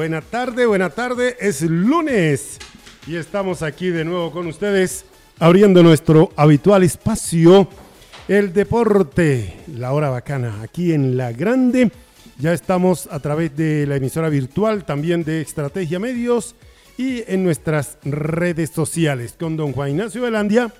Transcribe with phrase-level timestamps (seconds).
[0.00, 1.36] Buena tarde, buena tarde.
[1.40, 2.56] Es lunes
[3.06, 5.04] y estamos aquí de nuevo con ustedes
[5.38, 7.68] abriendo nuestro habitual espacio,
[8.26, 11.92] el deporte, la hora bacana, aquí en La Grande.
[12.38, 16.54] Ya estamos a través de la emisora virtual, también de Estrategia Medios
[16.96, 20.72] y en nuestras redes sociales con don Juan Ignacio Velandia,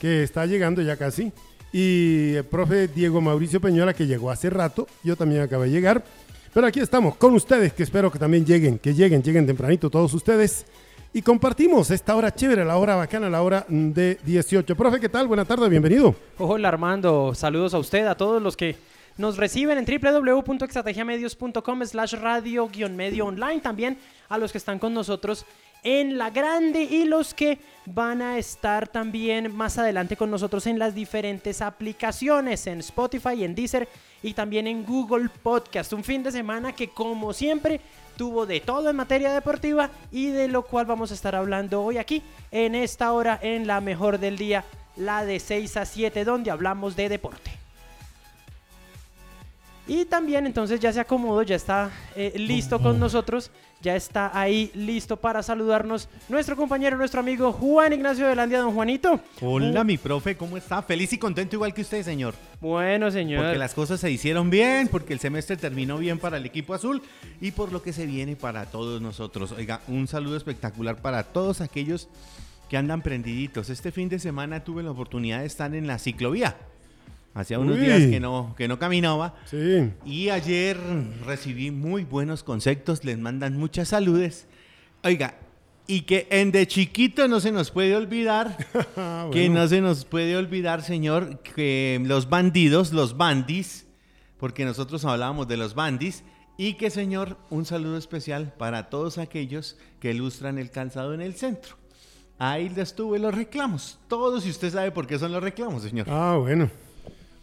[0.00, 1.32] que está llegando ya casi,
[1.72, 6.04] y el profe Diego Mauricio Peñola, que llegó hace rato, yo también acabé de llegar.
[6.52, 10.12] Pero aquí estamos con ustedes, que espero que también lleguen, que lleguen, lleguen tempranito todos
[10.12, 10.66] ustedes.
[11.14, 14.76] Y compartimos esta hora chévere, la hora bacana, la hora de 18.
[14.76, 15.26] Profe, ¿qué tal?
[15.28, 16.14] Buena tarde, bienvenido.
[16.38, 18.76] Hola Armando, saludos a usted, a todos los que
[19.16, 23.96] nos reciben en www.estrategiamedios.com slash radio-medio online, también
[24.28, 25.46] a los que están con nosotros
[25.82, 30.78] en La Grande y los que van a estar también más adelante con nosotros en
[30.78, 33.88] las diferentes aplicaciones, en Spotify, en Deezer
[34.22, 35.92] y también en Google Podcast.
[35.92, 37.80] Un fin de semana que como siempre
[38.16, 41.98] tuvo de todo en materia deportiva y de lo cual vamos a estar hablando hoy
[41.98, 44.64] aquí en esta hora en la mejor del día,
[44.96, 47.50] la de 6 a 7, donde hablamos de deporte.
[49.88, 53.50] Y también entonces ya se acomodó, ya está eh, listo con nosotros,
[53.82, 59.20] ya está ahí listo para saludarnos nuestro compañero, nuestro amigo Juan Ignacio Velandia, don Juanito.
[59.40, 60.80] Hola, mi profe, ¿cómo está?
[60.82, 62.34] Feliz y contento igual que usted, señor.
[62.60, 63.42] Bueno, señor.
[63.42, 67.02] Porque las cosas se hicieron bien, porque el semestre terminó bien para el equipo azul
[67.40, 69.52] y por lo que se viene para todos nosotros.
[69.52, 72.08] Oiga, un saludo espectacular para todos aquellos
[72.70, 73.68] que andan prendiditos.
[73.68, 76.56] Este fin de semana tuve la oportunidad de estar en la ciclovía.
[77.34, 77.86] Hacía unos Uy.
[77.86, 79.34] días que no, que no caminaba.
[79.46, 79.90] Sí.
[80.04, 80.78] Y ayer
[81.24, 84.46] recibí muy buenos conceptos, les mandan muchas saludes.
[85.02, 85.34] Oiga,
[85.86, 88.56] y que en de chiquito no se nos puede olvidar,
[88.96, 93.86] Ah, que no se nos puede olvidar, señor, que los bandidos, los bandis,
[94.38, 96.24] porque nosotros hablábamos de los bandis,
[96.58, 101.34] y que, señor, un saludo especial para todos aquellos que ilustran el calzado en el
[101.34, 101.76] centro.
[102.38, 106.06] Ahí les tuve los reclamos, todos, y usted sabe por qué son los reclamos, señor.
[106.10, 106.70] Ah, bueno.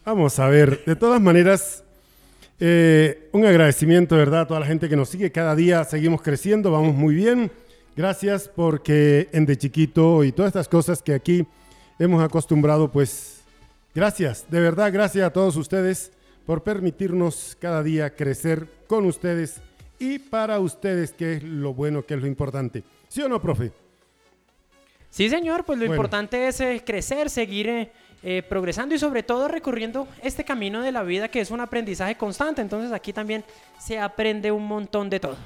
[0.09, 0.83] Vamos a ver.
[0.85, 1.83] De todas maneras,
[2.59, 4.41] eh, un agradecimiento, ¿verdad?
[4.41, 5.31] A toda la gente que nos sigue.
[5.31, 7.51] Cada día seguimos creciendo, vamos muy bien.
[7.95, 11.45] Gracias porque en De Chiquito y todas estas cosas que aquí
[11.99, 13.41] hemos acostumbrado, pues
[13.93, 16.11] gracias, de verdad, gracias a todos ustedes
[16.43, 19.61] por permitirnos cada día crecer con ustedes
[19.99, 22.83] y para ustedes, que es lo bueno, que es lo importante.
[23.09, 23.71] ¿Sí o no, profe?
[25.11, 25.95] Sí, señor, pues lo Bueno.
[25.95, 27.91] importante es eh, crecer, seguir eh,
[28.23, 32.15] eh, progresando y sobre todo recorriendo este camino de la vida que es un aprendizaje
[32.15, 32.61] constante.
[32.61, 33.43] Entonces aquí también
[33.79, 35.37] se aprende un montón de todo.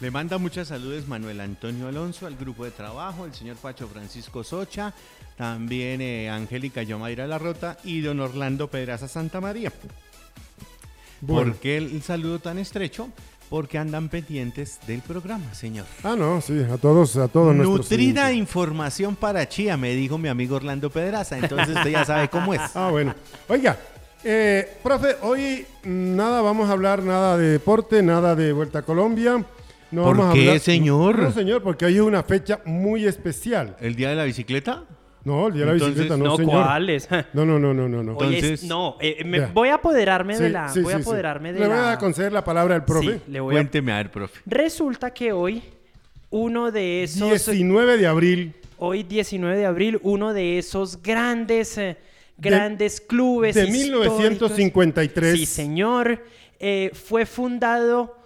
[0.00, 4.42] Le manda muchas saludos Manuel Antonio Alonso al grupo de trabajo, el señor Pacho Francisco
[4.42, 4.92] Socha,
[5.36, 9.72] también eh, Angélica Yomaira Larrota y don Orlando Pedraza Santa María.
[11.20, 11.52] Bueno.
[11.52, 13.08] ¿Por qué el saludo tan estrecho?
[13.54, 15.86] Porque andan pendientes del programa, señor.
[16.02, 20.28] Ah, no, sí, a todos, a todos nuestros Nutrida información para Chía, me dijo mi
[20.28, 21.38] amigo Orlando Pedraza.
[21.38, 22.60] Entonces usted ya sabe cómo es.
[22.74, 23.14] Ah, bueno.
[23.46, 23.78] Oiga,
[24.24, 29.44] eh, profe, hoy nada, vamos a hablar nada de deporte, nada de Vuelta a Colombia.
[29.92, 31.18] No ¿Por vamos a qué, hablar- señor?
[31.20, 33.76] No, señor, porque hoy es una fecha muy especial.
[33.78, 34.82] ¿El día de la bicicleta?
[35.24, 36.64] No, el día de la Entonces, bicicleta, no, no, señor.
[36.64, 37.08] ¿cuáles?
[37.32, 38.02] No, no, no, no, no.
[38.02, 38.16] no.
[38.16, 39.50] Hoy es- Entonces- no, eh, me- Vea.
[39.54, 40.68] voy a apoderarme de Sí, la...
[40.68, 41.08] sí, voy a sí, sí.
[41.08, 41.74] apoderarme de Le la...
[41.82, 43.14] voy a conceder la palabra al profe.
[43.14, 43.58] Sí, le voy a...
[43.58, 44.40] Cuénteme a ver, profe.
[44.46, 45.62] Resulta que hoy
[46.30, 47.28] uno de esos...
[47.28, 51.96] 19 de abril Hoy 19 de abril, uno de esos grandes, eh,
[52.36, 54.18] grandes clubes de históricos.
[54.18, 55.38] 1953.
[55.38, 56.22] Sí, señor.
[56.58, 58.16] Eh, fue fundado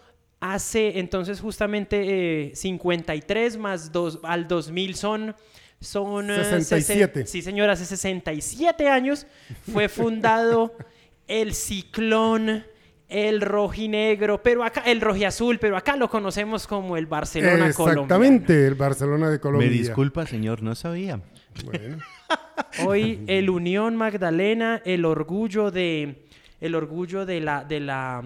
[0.41, 5.37] hace entonces justamente eh, 53 más dos, al 2000 son...
[5.81, 7.21] Son eh, 67.
[7.21, 9.27] sesen- Sí, señor, hace 67 años
[9.73, 10.75] fue fundado
[11.29, 12.65] el Ciclón,
[13.09, 18.03] el rojinegro, pero acá el rojiazul, pero acá lo conocemos como el Barcelona colombiano.
[18.03, 19.69] Exactamente, el Barcelona de Colombia.
[19.69, 21.21] Me disculpa, señor, no sabía.
[21.65, 21.99] Bueno,
[22.87, 26.27] Hoy el Unión Magdalena, el orgullo de
[26.61, 28.23] el orgullo de la de la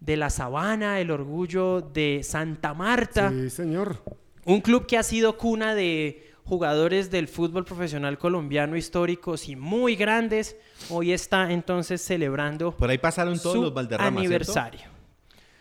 [0.00, 4.02] de la Sabana, el orgullo de Santa Marta, sí, señor.
[4.44, 9.94] un club que ha sido cuna de jugadores del fútbol profesional colombiano históricos y muy
[9.94, 10.56] grandes.
[10.88, 14.26] Hoy está entonces celebrando Por ahí pasaron todos su los Valderramas, ¿cierto?
[14.26, 14.80] aniversario.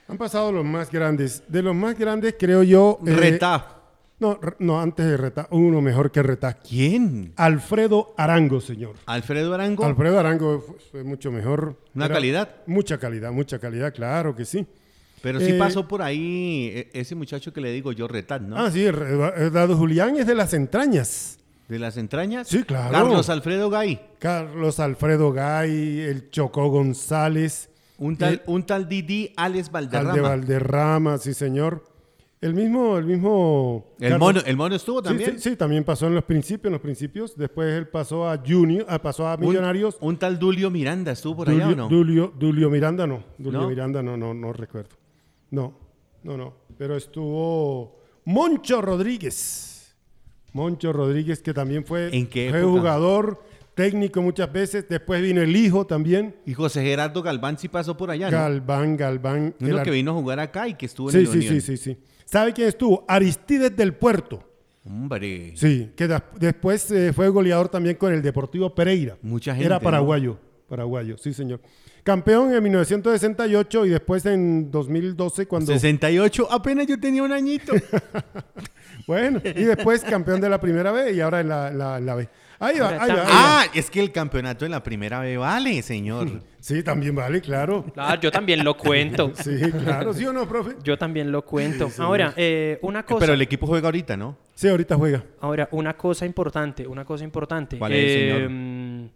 [0.07, 1.43] Han pasado los más grandes.
[1.47, 2.97] De los más grandes, creo yo.
[3.05, 3.75] eh, Reta.
[4.19, 6.55] No, no, antes de Retá, uno mejor que Retá.
[6.55, 7.33] ¿Quién?
[7.37, 8.95] Alfredo Arango, señor.
[9.05, 9.85] Alfredo Arango.
[9.85, 11.77] Alfredo Arango fue, fue mucho mejor.
[11.93, 12.49] ¿Una Era- calidad?
[12.65, 14.65] Mucha calidad, mucha calidad, claro que sí.
[15.21, 18.57] Pero sí Eh, pasó por ahí e- ese muchacho que le digo yo, Retat, ¿no?
[18.57, 21.37] Ah, sí, Eduardo Julián es de las entrañas.
[21.67, 22.47] De las entrañas.
[22.47, 22.91] Sí, claro.
[22.91, 23.99] Carlos Alfredo Gay.
[24.19, 30.09] Carlos Alfredo Gay, el Chocó González, Un tal, Eh, un tal Didi Alex Valderrama.
[30.11, 31.83] Alde Valderrama, sí, señor.
[32.41, 33.87] El mismo, el mismo.
[33.99, 35.33] el, Carlos- mono, el mono estuvo también.
[35.37, 37.35] Sí, sí, también pasó en los principios, en los principios.
[37.35, 39.97] Después él pasó a Junior, ah, pasó a Millonarios.
[39.99, 41.89] Un, tal Dulio Miranda estuvo por allá Dulio, o no?
[41.89, 43.21] Dulio, Dulio Miranda no.
[43.37, 43.67] Dulio ¿No?
[43.69, 44.95] Miranda no, no, no recuerdo.
[45.51, 45.73] No,
[46.23, 46.53] no, no.
[46.77, 49.95] Pero estuvo Moncho Rodríguez.
[50.53, 53.43] Moncho Rodríguez, que también fue, ¿En qué fue jugador,
[53.75, 54.85] técnico muchas veces.
[54.89, 56.35] Después vino el hijo también.
[56.45, 58.37] Y José Gerardo Galván sí pasó por allá, ¿no?
[58.37, 59.55] Galván, Galván.
[59.59, 61.53] Uno el que vino a jugar acá y que estuvo en Sí, el sí, Unión.
[61.53, 61.97] sí, sí, sí.
[62.25, 63.05] ¿Sabe quién estuvo?
[63.07, 64.43] Aristides del Puerto.
[64.85, 65.53] Hombre.
[65.55, 66.07] Sí, que
[66.39, 69.17] después eh, fue goleador también con el Deportivo Pereira.
[69.21, 69.81] Mucha gente, Era ¿no?
[69.81, 70.37] paraguayo,
[70.67, 71.59] paraguayo, sí señor.
[72.03, 75.73] Campeón en 1968 y después en 2012 cuando...
[75.73, 77.73] 68, apenas yo tenía un añito.
[79.07, 82.29] Bueno, y después campeón de la primera B y ahora en la, la, la B.
[82.59, 83.25] Ahí va, ahí va, ahí va.
[83.27, 86.27] ah, es que el campeonato en la primera B vale, señor.
[86.59, 87.85] Sí, también vale, claro.
[87.93, 89.31] Claro, yo también lo cuento.
[89.43, 90.75] Sí, claro, ¿sí o no, profe?
[90.83, 91.89] Yo también lo cuento.
[91.97, 93.21] Ahora, eh, una cosa.
[93.21, 94.37] Pero el equipo juega ahorita, ¿no?
[94.53, 95.23] Sí, ahorita juega.
[95.39, 97.79] Ahora, una cosa importante, una cosa importante.
[97.79, 99.09] ¿Cuál es, señor?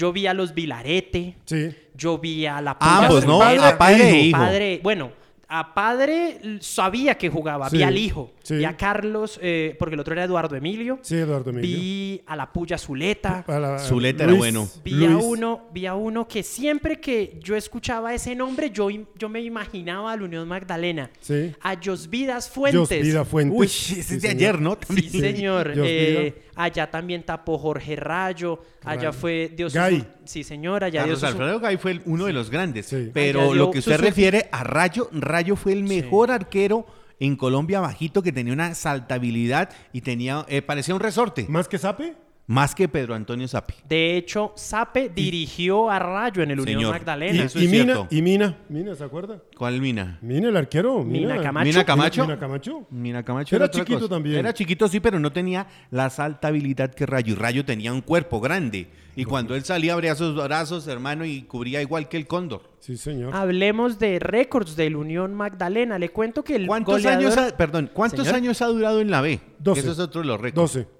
[0.00, 1.68] Yo vi a los Vilarete, Sí.
[1.94, 3.42] yo vi a la Ambos, Puya ¿no?
[3.42, 3.68] Zuleta.
[3.68, 4.38] A padre e hijo.
[4.38, 5.12] Padre- bueno,
[5.52, 8.54] a padre sabía que jugaba, vi al hijo, sí.
[8.56, 11.68] vi a Carlos, eh, porque el otro era Eduardo Emilio, Sí, Eduardo Emilio.
[11.76, 14.66] vi a la Puya Zuleta, A la- Zuleta era bueno.
[14.84, 18.88] vi a uno, vi a uno que siempre que yo escuchaba ese nombre, yo,
[19.18, 21.52] yo me imaginaba a la Unión Magdalena, Sí.
[21.60, 22.78] a Josvidas Fuentes.
[22.88, 23.58] Josvida Fuentes.
[23.58, 24.22] Uy, Sí, ese es señor.
[24.22, 24.78] de ayer, ¿no?
[24.88, 25.72] Sí, señor.
[25.76, 28.60] Eh, allá también tapó Jorge Rayo.
[28.84, 29.12] Allá Rayo.
[29.12, 29.72] fue Dios.
[29.74, 30.06] Gay.
[30.24, 30.84] Sí, señor.
[30.84, 31.20] Allá Dios.
[31.20, 32.86] Carlos Alfredo Gay fue el- uno de los grandes.
[32.86, 33.10] Sí.
[33.12, 36.86] Pero lo que usted refiere a Rayo, Rayo fue el mejor arquero
[37.18, 41.46] en Colombia bajito que tenía una saltabilidad y tenía, eh, parecía un resorte.
[41.48, 42.14] ¿Más que Sape?
[42.50, 43.74] Más que Pedro Antonio Sapi.
[43.88, 46.92] De hecho, Sape dirigió a Rayo en el Unión Señor.
[46.94, 47.44] Magdalena.
[47.44, 48.08] Eso y es Mina, cierto.
[48.10, 49.40] y Mina, Mina, ¿se acuerda?
[49.56, 50.18] ¿Cuál Mina?
[50.20, 51.04] Mina, el arquero.
[51.04, 51.64] Mina Camacho.
[51.64, 52.22] Mina Camacho.
[52.26, 52.86] Mina Camacho.
[52.90, 54.10] Mina Camacho Era otra chiquito cosa.
[54.10, 54.38] también.
[54.40, 57.34] Era chiquito, sí, pero no tenía la saltabilidad que Rayo.
[57.34, 58.88] Y Rayo tenía un cuerpo grande.
[59.14, 62.62] Y cuando él salía, abría sus brazos, hermano, y cubría igual que el cóndor.
[62.80, 63.32] Sí, señor.
[63.32, 66.00] Hablemos de récords del Unión Magdalena.
[66.00, 68.34] Le cuento que el ¿Cuántos goleador- años ha, perdón, cuántos Señor.
[68.34, 69.38] años ha durado en la B?
[69.60, 69.80] 12.
[69.82, 70.72] Eso es otro de los récords.
[70.74, 70.99] 12.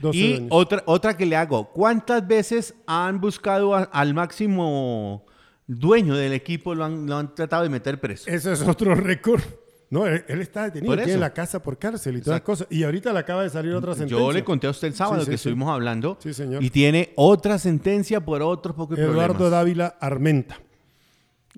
[0.00, 0.48] 12 Y años.
[0.50, 5.24] otra, otra que le hago, ¿cuántas veces han buscado a- al máximo
[5.66, 8.30] dueño del equipo, lo han, lo han tratado de meter preso?
[8.30, 9.42] Ese es otro récord.
[9.90, 12.66] No, él, él está detenido, tiene la casa por cárcel y todas las cosas.
[12.70, 14.18] Y ahorita le acaba de salir otra sentencia.
[14.18, 15.48] Yo le conté a usted el sábado Sí, sí, que sí.
[15.48, 16.18] estuvimos hablando.
[16.20, 16.62] Señor.
[16.62, 19.50] Y tiene otra sentencia por otro poco de Eduardo problemas.
[19.52, 20.60] Dávila Armenta.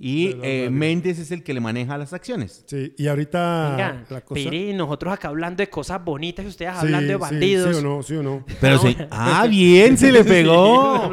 [0.02, 0.71] Y eh.
[0.71, 2.64] Méndez es el que le maneja las acciones.
[2.66, 4.42] Sí, y ahorita Venga, la cosa...
[4.42, 7.76] Pere, nosotros acá hablando de cosas bonitas y ustedes Sí, hablando de sí, bandidos.
[7.76, 8.47] Sí, o no, sí o no.
[8.62, 8.97] Pero sí.
[9.11, 11.12] Ah, bien, se le pegó.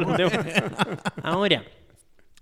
[1.22, 1.62] Ahora,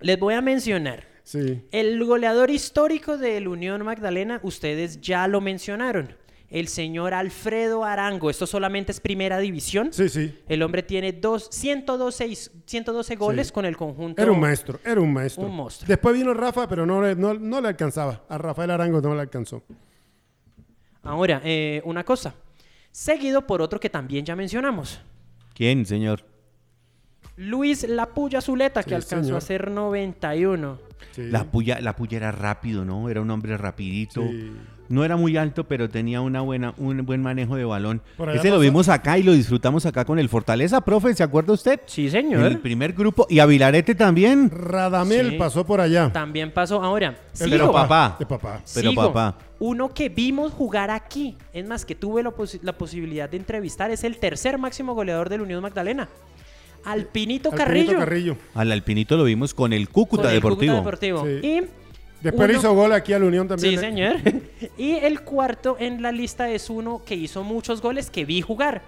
[0.01, 1.05] les voy a mencionar.
[1.25, 1.65] Sí.
[1.73, 6.15] El goleador histórico del Unión Magdalena, ustedes ya lo mencionaron.
[6.49, 8.31] El señor Alfredo Arango.
[8.31, 9.93] Esto solamente es primera división.
[9.93, 10.39] Sí, sí.
[10.49, 12.35] El hombre tiene dos, 112,
[12.67, 13.53] 112 goles Sí.
[13.53, 14.23] con el conjunto.
[14.23, 15.45] Era un maestro, era un maestro.
[15.45, 15.89] Un monstruo.
[15.89, 18.25] Después vino Rafa, pero no, le- no, no le alcanzaba.
[18.29, 19.65] A Rafael Arango no le alcanzó.
[21.03, 22.35] Ahora, eh, una cosa.
[22.91, 25.01] Seguido por otro que también ya mencionamos.
[25.55, 26.25] ¿Quién, señor?
[27.37, 29.39] Luis Lapulla Zuleta, que Sí, alcanzó señor.
[29.39, 30.79] a ser 91.
[31.13, 31.23] Sí.
[31.29, 33.09] La puya, la puya era rápido, ¿no?
[33.11, 34.23] Era un hombre rapidito.
[34.89, 38.01] No era muy alto, pero tenía una buena, un buen manejo de balón.
[38.35, 41.81] Ese lo vimos acá y lo disfrutamos acá con el Fortaleza, profe, ¿se acuerda usted?
[41.87, 42.45] Sí, En señor.
[42.47, 43.27] el primer grupo.
[43.29, 44.51] Y a Vilarete también.
[44.51, 45.37] Radamel Sí.
[45.37, 46.13] pasó por allá.
[46.13, 46.83] También pasó.
[46.83, 47.51] Ahora, sigo.
[47.51, 48.17] Pero papá.
[48.19, 48.61] De papá.
[48.75, 49.03] Pero Sigo.
[49.07, 49.37] papá.
[49.59, 53.91] Uno que vimos jugar aquí, es más, que tuve la, posi- la posibilidad de entrevistar,
[53.91, 56.09] es el tercer máximo goleador del Unión Magdalena.
[56.85, 57.99] Alpinito, Alpinito Carrillo.
[57.99, 58.37] Carrillo.
[58.55, 60.75] Al Alpinito lo vimos con el Cúcuta con el Deportivo.
[60.77, 61.25] Cúcuta Deportivo.
[61.27, 61.47] Sí.
[61.47, 61.63] Y
[62.23, 63.71] Después le uno- hizo gol aquí a la Unión también.
[63.71, 63.89] Sí, ¿eh?
[63.89, 64.17] señor.
[64.79, 68.83] y el cuarto en la lista es uno que hizo muchos goles que vi jugar.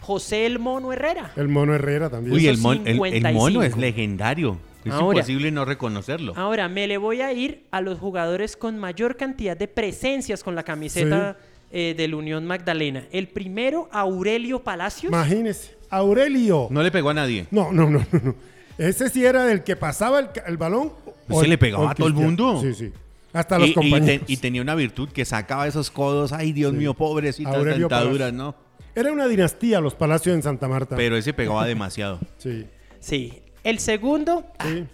[0.00, 1.32] José El Mono Herrera.
[1.36, 2.34] El Mono Herrera también.
[2.36, 3.32] Uy, el, mon- el- el 55.
[3.40, 4.58] mono es legendario.
[4.84, 5.16] Es Ahora.
[5.18, 6.34] imposible no reconocerlo.
[6.36, 10.54] Ahora, me le voy a ir a los jugadores con mayor cantidad de presencias con
[10.54, 11.38] la camiseta
[11.72, 13.04] eh, del Unión Magdalena.
[13.10, 15.10] El primero, Aurelio Palacios.
[15.10, 15.74] Imagínese.
[15.88, 16.66] Aurelio.
[16.70, 17.46] No le pegó a nadie.
[17.50, 18.34] No, no, no, no, no.
[18.76, 20.92] Ese sí era del que pasaba el, el balón.
[21.28, 22.60] Pues se le pegaba a todo el mundo.
[22.60, 22.92] Sí, sí.
[23.32, 24.24] Hasta los y, y compañeros.
[24.28, 26.32] y tenía una virtud que sacaba esos codos.
[26.32, 26.78] Ay, Dios Sí.
[26.78, 28.32] mío, pobrecitas dentaduras.
[28.32, 28.54] ¿no?
[28.94, 30.94] Era una dinastía los palacios en Santa Marta.
[30.96, 32.20] Pero ese pegaba demasiado.
[32.38, 32.66] Sí,
[33.00, 33.40] Sí.
[33.64, 34.84] El segundo, sí.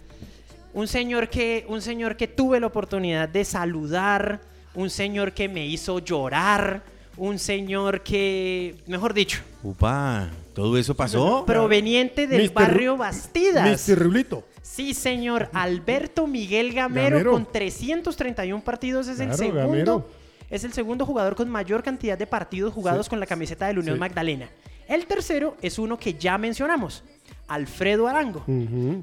[0.73, 4.39] un señor que, un señor que tuve la oportunidad de saludar,
[4.73, 6.81] un señor que me hizo llorar,
[7.17, 11.43] un señor que, mejor dicho, Upa, ¿todo eso pasó?
[11.45, 13.87] proveniente del barrio Bastidas.
[13.89, 13.99] Mr.
[13.99, 14.45] Rulito.
[14.61, 15.49] Sí, señor.
[15.53, 17.31] Alberto Miguel Gamero, Gamero.
[17.31, 19.59] con 331 partidos es el segundo.
[19.61, 20.09] Gamero.
[20.49, 23.09] Es el segundo jugador con mayor cantidad de partidos jugados Sí.
[23.09, 23.99] con la camiseta del Unión Sí.
[23.99, 24.49] Magdalena.
[24.87, 27.03] El tercero es uno que ya mencionamos,
[27.47, 28.43] Alfredo Arango.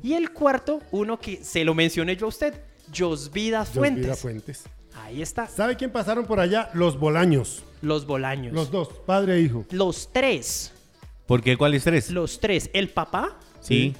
[0.03, 2.55] Y el cuarto, uno que se lo mencioné yo a usted,
[2.97, 4.07] Josvida Fuentes.
[4.07, 4.65] Josvida Fuentes.
[5.05, 5.47] Ahí está.
[5.47, 6.71] ¿Sabe quién pasaron por allá?
[6.75, 7.65] Los Bolaños.
[7.83, 8.53] Los Bolaños.
[8.53, 9.65] Los dos, padre e hijo.
[9.71, 10.73] Los tres.
[11.27, 11.57] ¿Por qué?
[11.57, 12.11] ¿Cuáles tres?
[12.11, 12.69] Los tres.
[12.73, 13.95] El papá Sí.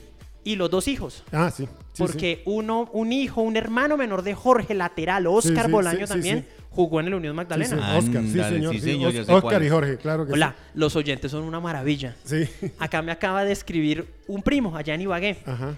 [0.49, 1.25] Y los dos hijos.
[1.31, 1.67] Ah, sí.
[1.93, 6.47] sí, porque uno, un hijo, un hermano menor de Jorge Lateral, Oscar sí, Bolaño también,
[6.49, 6.65] sí.
[6.71, 7.37] jugó en el Unión.
[7.37, 7.69] Magdalena.
[7.69, 7.83] Sí, sí.
[7.85, 8.73] Ah, Oscar, sí, Ándale, señor.
[8.73, 9.69] sí, sí, señor, Oscar cuál y.
[9.69, 12.17] Jorge, claro que Hola, los oyentes son una maravilla.
[12.25, 12.47] sí.
[12.47, 12.73] Sí.
[12.79, 15.37] Acá me acaba de escribir un primo allá en Ibagué.
[15.45, 15.75] Ajá.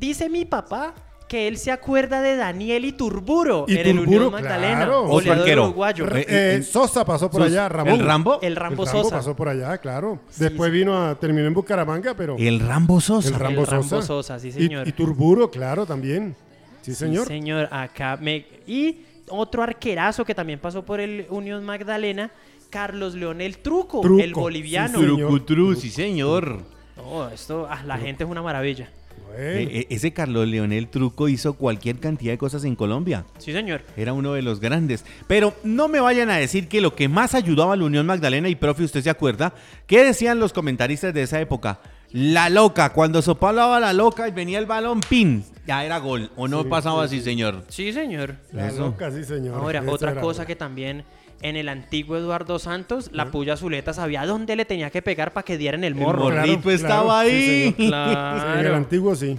[0.00, 0.94] Dice mi papá
[1.34, 4.76] que él se acuerda de Daniel Iturburo Iturburo, en el Unión Magdalena.
[4.76, 5.06] claro.
[5.08, 5.64] Goleador arquero.
[5.64, 6.06] uruguayo.
[6.06, 7.94] Re- Eh, eh, Sosa pasó por allá, Ramón.
[7.94, 8.38] ¿El Rambo?
[8.40, 9.16] El Rambo El Sosa.
[9.16, 10.20] pasó por allá, claro.
[10.30, 10.78] Sí, Después sí.
[10.78, 13.28] vino a terminó en Bucaramanga, pero El Rambo Sosa.
[13.30, 14.06] el Rambo El Rambo Sosa.
[14.06, 14.86] Sosa, sí, Y- señor.
[14.86, 16.36] Y, Turburo, claro, también.
[16.82, 17.26] Sí, señor.
[17.26, 17.68] Sí, señor.
[17.72, 18.46] Acá me...
[18.68, 18.98] Y
[19.28, 22.30] otro arquerazo que también pasó por el Unión Magdalena,
[22.70, 24.98] Carlos Leonel Truco, Truco, el boliviano.
[25.00, 25.18] sí, señor.
[25.18, 26.58] Trucutru, sí, señor.
[26.96, 28.88] No, esto, ah, la gente es una maravilla.
[29.36, 33.24] Eh, eh, ese Carlos Leonel Truco hizo cualquier cantidad de cosas en Colombia.
[33.38, 33.82] Sí, señor.
[33.96, 35.04] Era uno de los grandes.
[35.26, 38.48] Pero no me vayan a decir que lo que más ayudaba a la Unión Magdalena,
[38.48, 39.52] y profe, usted se acuerda,
[39.86, 41.80] ¿qué decían los comentaristas de esa época?
[42.12, 46.30] La loca, cuando soplaba la loca y venía el balón, pin, ya era gol.
[46.36, 47.64] ¿O no Sí, pasaba sí, así, señor?
[47.68, 48.36] Sí, señor.
[48.52, 48.80] la eso.
[48.86, 49.56] loca, sí, señor.
[49.58, 50.46] Ahora, otra cosa buena.
[50.46, 51.04] que también
[51.44, 55.44] en el antiguo Eduardo Santos, la puya Zuleta sabía dónde le tenía que pegar para
[55.44, 56.24] que dieran el morro.
[56.24, 56.36] morro.
[56.38, 57.74] morrito estaba ahí.
[57.76, 58.60] Claro.
[58.60, 59.38] En el antiguo sí.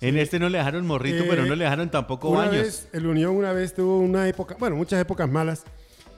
[0.00, 2.52] En este no le dejaron morrito, Eh, pero no le dejaron tampoco Una baños.
[2.54, 5.64] vez, el Unión una vez tuvo una época, bueno, muchas épocas malas,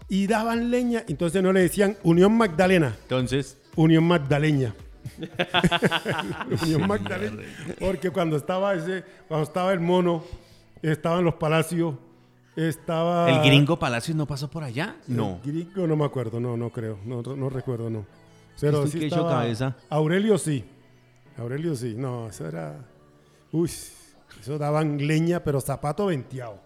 [0.08, 4.74] y daban leña, entonces no le decían Unión Magdalena, Entonces, Unión Magdaleña.
[6.62, 7.42] Unión Magdalena.
[7.78, 10.24] Porque cuando estaba ese, cuando estaba el mono,
[10.82, 11.94] estaban los palacios,
[12.66, 13.30] estaba.
[13.30, 14.96] ¿el gringo Palacios no pasó por allá?
[15.06, 15.40] No.
[15.44, 18.04] El gringo no me acuerdo, no, no creo, no, no recuerdo, no.
[18.60, 19.76] Pero ¿Esto sí estaba- cabeza?
[19.88, 20.64] Aurelio sí.
[21.36, 21.94] Aurelio sí.
[21.96, 22.84] No, eso era.
[23.52, 23.70] Uy,
[24.40, 26.60] eso daban leña, pero zapato venteado.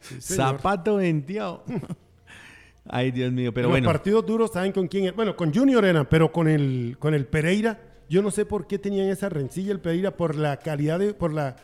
[0.00, 0.20] Sí.
[0.20, 1.64] Zapato venteado.
[2.90, 3.88] Ay, Dios mío, pero Los bueno.
[3.88, 5.14] partidos duros, ¿saben con quién?
[5.14, 8.78] Bueno, con Junior eran, pero con el, con el Pereira, yo no sé por qué
[8.78, 11.56] tenían esa rencilla el Pereira, por la calidad de, por la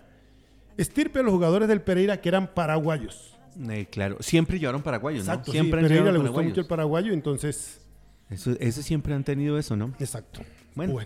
[0.77, 3.34] estirpe de los jugadores del Pereira que eran paraguayos.
[3.69, 5.33] Eh, claro, siempre llevaron paraguayos, ¿no?
[5.33, 7.81] Exacto, sí, Siempre han Pereira le gustó mucho el paraguayo, entonces,
[8.31, 9.93] Eso, eso siempre han tenido eso, ¿no?
[9.99, 10.41] exacto.
[10.75, 10.99] Bueno.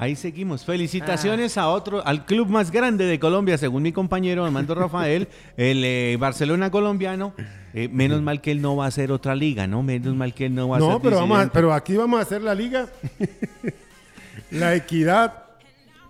[0.00, 0.64] Ahí seguimos.
[0.64, 5.26] Felicitaciones a otro, al club más grande de Colombia, según mi compañero Armando Rafael,
[5.56, 7.34] el eh, Barcelona colombiano.
[7.74, 9.82] Eh, menos mal que él no va a hacer otra liga, ¿no?
[9.82, 12.20] Menos mal que él no va a No, ser pero, vamos a- pero aquí vamos
[12.20, 12.86] a hacer la liga,
[14.52, 15.47] la equidad.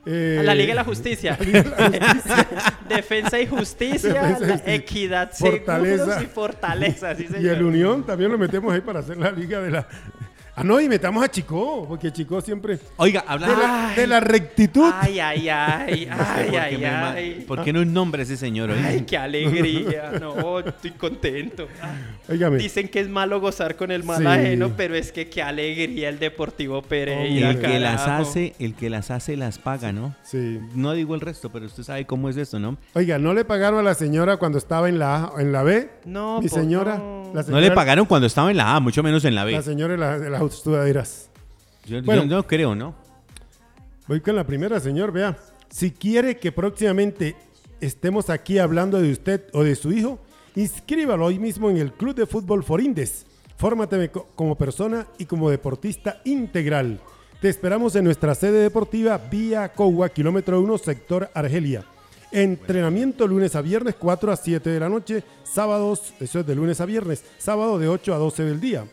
[0.07, 1.38] Eh, La Liga de la Justicia.
[2.88, 4.75] Defensa y Justicia, Defensa y Justicia.
[4.75, 6.05] Equidad, Fortaleza.
[6.05, 7.62] Seguros y Fortaleza, sí, Y el.
[7.62, 9.88] Unión también lo metemos ahí para hacer la liga de la...
[10.61, 12.79] Ah, no, y metamos a Chico, porque Chico siempre...
[12.97, 14.91] Oiga, De hablando la, de la rectitud.
[14.95, 17.45] Ay, ay, ay, ay, ¿Por qué ay, ay.
[17.47, 18.79] ¿Por qué no un nombre ese señor hoy?
[18.85, 20.12] Ay, qué alegría.
[20.21, 21.69] No, estoy contento.
[22.29, 22.59] Óigame.
[22.59, 24.27] Dicen que es malo gozar con el mal Sí.
[24.27, 27.50] ajeno, pero es que qué alegría el Deportivo Pereira.
[27.50, 30.15] el que las hace, el que las hace las paga, ¿no?
[30.25, 30.59] Sí.
[30.75, 32.77] No digo el resto, pero usted sabe cómo es esto, ¿no?
[32.95, 35.91] Oiga, ¿no le pagaron a la señora cuando estaba en la A, en la B?
[36.05, 36.97] No, Mi señora.
[36.99, 37.19] no.
[37.29, 39.53] La No señora le pagaron cuando estaba en la A, mucho menos en la B.
[39.53, 40.38] La señora de, la-
[41.87, 42.23] Yo, Bueno.
[42.25, 42.95] yo no creo, ¿no?
[44.07, 45.12] Voy con la primera, señor.
[45.12, 45.37] Vea.
[45.71, 47.37] Si quiere que próximamente
[47.81, 50.19] estemos aquí hablando de usted o de su hijo,
[50.57, 53.26] inscríbalo hoy mismo en el Club de Fútbol Forindes.
[53.57, 57.00] Fórmate co- como persona y como deportista integral.
[57.40, 61.85] Te esperamos en nuestra sede deportiva Vía Cogua, kilómetro 1, sector Argelia.
[62.33, 65.23] Entrenamiento lunes a viernes, 4 a 7 de la noche.
[65.45, 67.25] Sábados, eso es de lunes a viernes.
[67.38, 68.85] Sábado de 8 a 12 del día.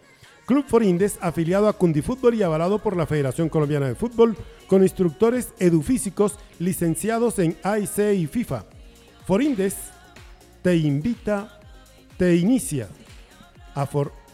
[0.46, 4.38] Club Forindes, afiliado a Cundifútbol y avalado por la Federación Colombiana de Fútbol,
[4.68, 8.66] con instructores edufísicos licenciados en AIC y FIFA.
[9.26, 9.76] Forindes
[10.62, 11.60] te invita,
[12.18, 12.88] te inicia,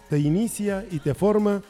[0.09, 1.61] te inicia y te forma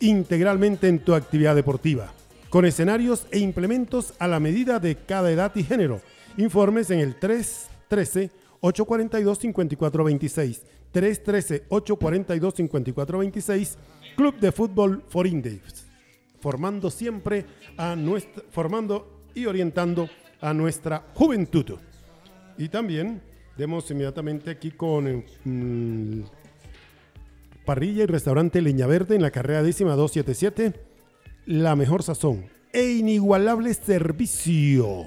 [0.00, 2.14] integralmente en tu actividad deportiva,
[2.48, 6.00] con escenarios e implementos a la medida de cada edad y género.
[6.38, 8.30] Informes en el 313
[8.60, 10.60] 842-5426.
[10.92, 13.76] 313-842-5426.
[14.16, 15.86] Club de Fútbol Forindes.
[16.40, 20.08] Formando siempre a nuestra, formando y orientando
[20.40, 21.78] a nuestra juventud.
[22.58, 23.22] Y también
[23.56, 26.20] demos inmediatamente aquí con eh, mm,
[27.64, 30.74] Parrilla y Restaurante Leña Verde en la carrera décima 277.
[31.46, 35.06] La mejor sazón e inigualable servicio.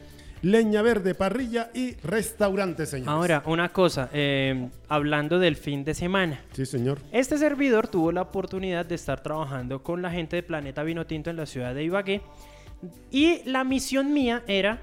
[0.44, 3.10] Leña Verde, parrilla y restaurante, señor.
[3.10, 6.42] Ahora, una cosa, eh, hablando del fin de semana.
[6.52, 7.00] Sí, señor.
[7.14, 11.30] Este servidor tuvo la oportunidad de estar trabajando con la gente de Planeta Vino Tinto
[11.30, 12.22] en la ciudad de Ibagué.
[13.10, 14.82] Y la misión mía era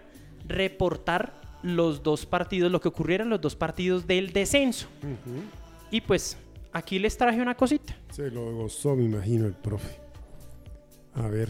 [0.49, 4.87] reportar los dos partidos, lo que ocurriera en los dos partidos del descenso.
[5.91, 6.37] Y pues
[6.73, 7.97] aquí les traje una cosita.
[8.11, 9.97] Se lo gozó, me imagino, el profe.
[11.15, 11.49] A ver,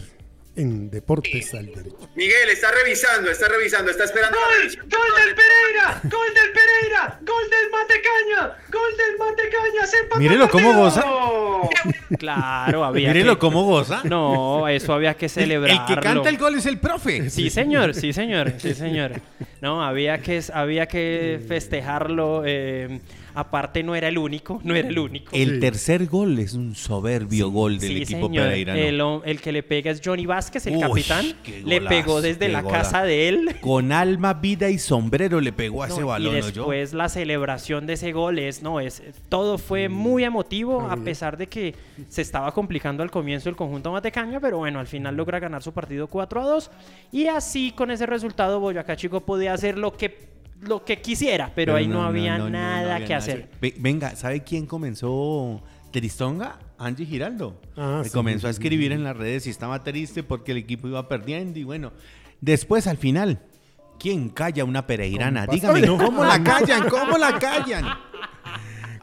[0.55, 2.09] en Deportes al Derecho.
[2.15, 4.37] Miguel, está revisando, está revisando, está esperando.
[4.37, 4.67] ¡Gol!
[4.89, 6.01] ¡Gol del Pereira!
[6.03, 7.19] ¡Gol del Pereira!
[7.21, 8.57] ¡Gol del Matecaña!
[8.71, 9.87] ¡Gol del Matecaña!
[9.87, 11.69] ¡Se empató el Mírelo cómo partido!
[12.17, 13.39] Claro, había Mírelo que...
[13.39, 14.01] cómo goza.
[14.03, 15.85] No, eso había que El celebrarlo.
[15.87, 17.29] que canta el gol es el profe.
[17.29, 19.21] Sí, señor, sí, señor, sí, señor.
[19.61, 22.43] No, había que, había que festejarlo.
[22.45, 22.99] eh,
[23.33, 25.31] aparte, no era el único, no era el único.
[25.35, 25.59] El Sí.
[25.59, 28.45] tercer gol es un soberbio gol del Sí, equipo señor.
[28.45, 29.21] pereirano.
[29.25, 31.25] El, que le pega es Johnny Vázquez, el Uy, capitán.
[31.65, 32.83] Le pegó desde la golazo.
[32.83, 33.55] casa de él.
[33.61, 37.93] Con alma, vida y sombrero le pegó a ese balón, y después la celebración de
[37.93, 41.75] ese gol es, no, es, todo fue muy emotivo, a pesar de que
[42.09, 45.71] se estaba complicando al comienzo el conjunto Matecaña, pero bueno, al final logra ganar su
[45.73, 46.71] partido 4 a 2
[47.11, 50.29] y así con ese resultado Boyacá Chico podía hacer lo que
[50.61, 53.49] lo que quisiera, pero, ahí no, había no, nada no había que hacer.
[53.61, 56.59] Ve- Venga, ¿sabe quién comenzó Tristonga?
[56.77, 57.59] Angie Giraldo.
[57.77, 58.09] Ah, sí.
[58.11, 61.63] comenzó a escribir en las redes y estaba triste porque el equipo iba perdiendo y
[61.63, 61.91] bueno,
[62.41, 63.39] después al final,
[63.99, 65.45] ¿quién calla una pereirana?
[65.47, 65.85] Dígame.
[65.85, 66.89] ¿cómo la callan?
[66.89, 67.85] ¿Cómo la callan?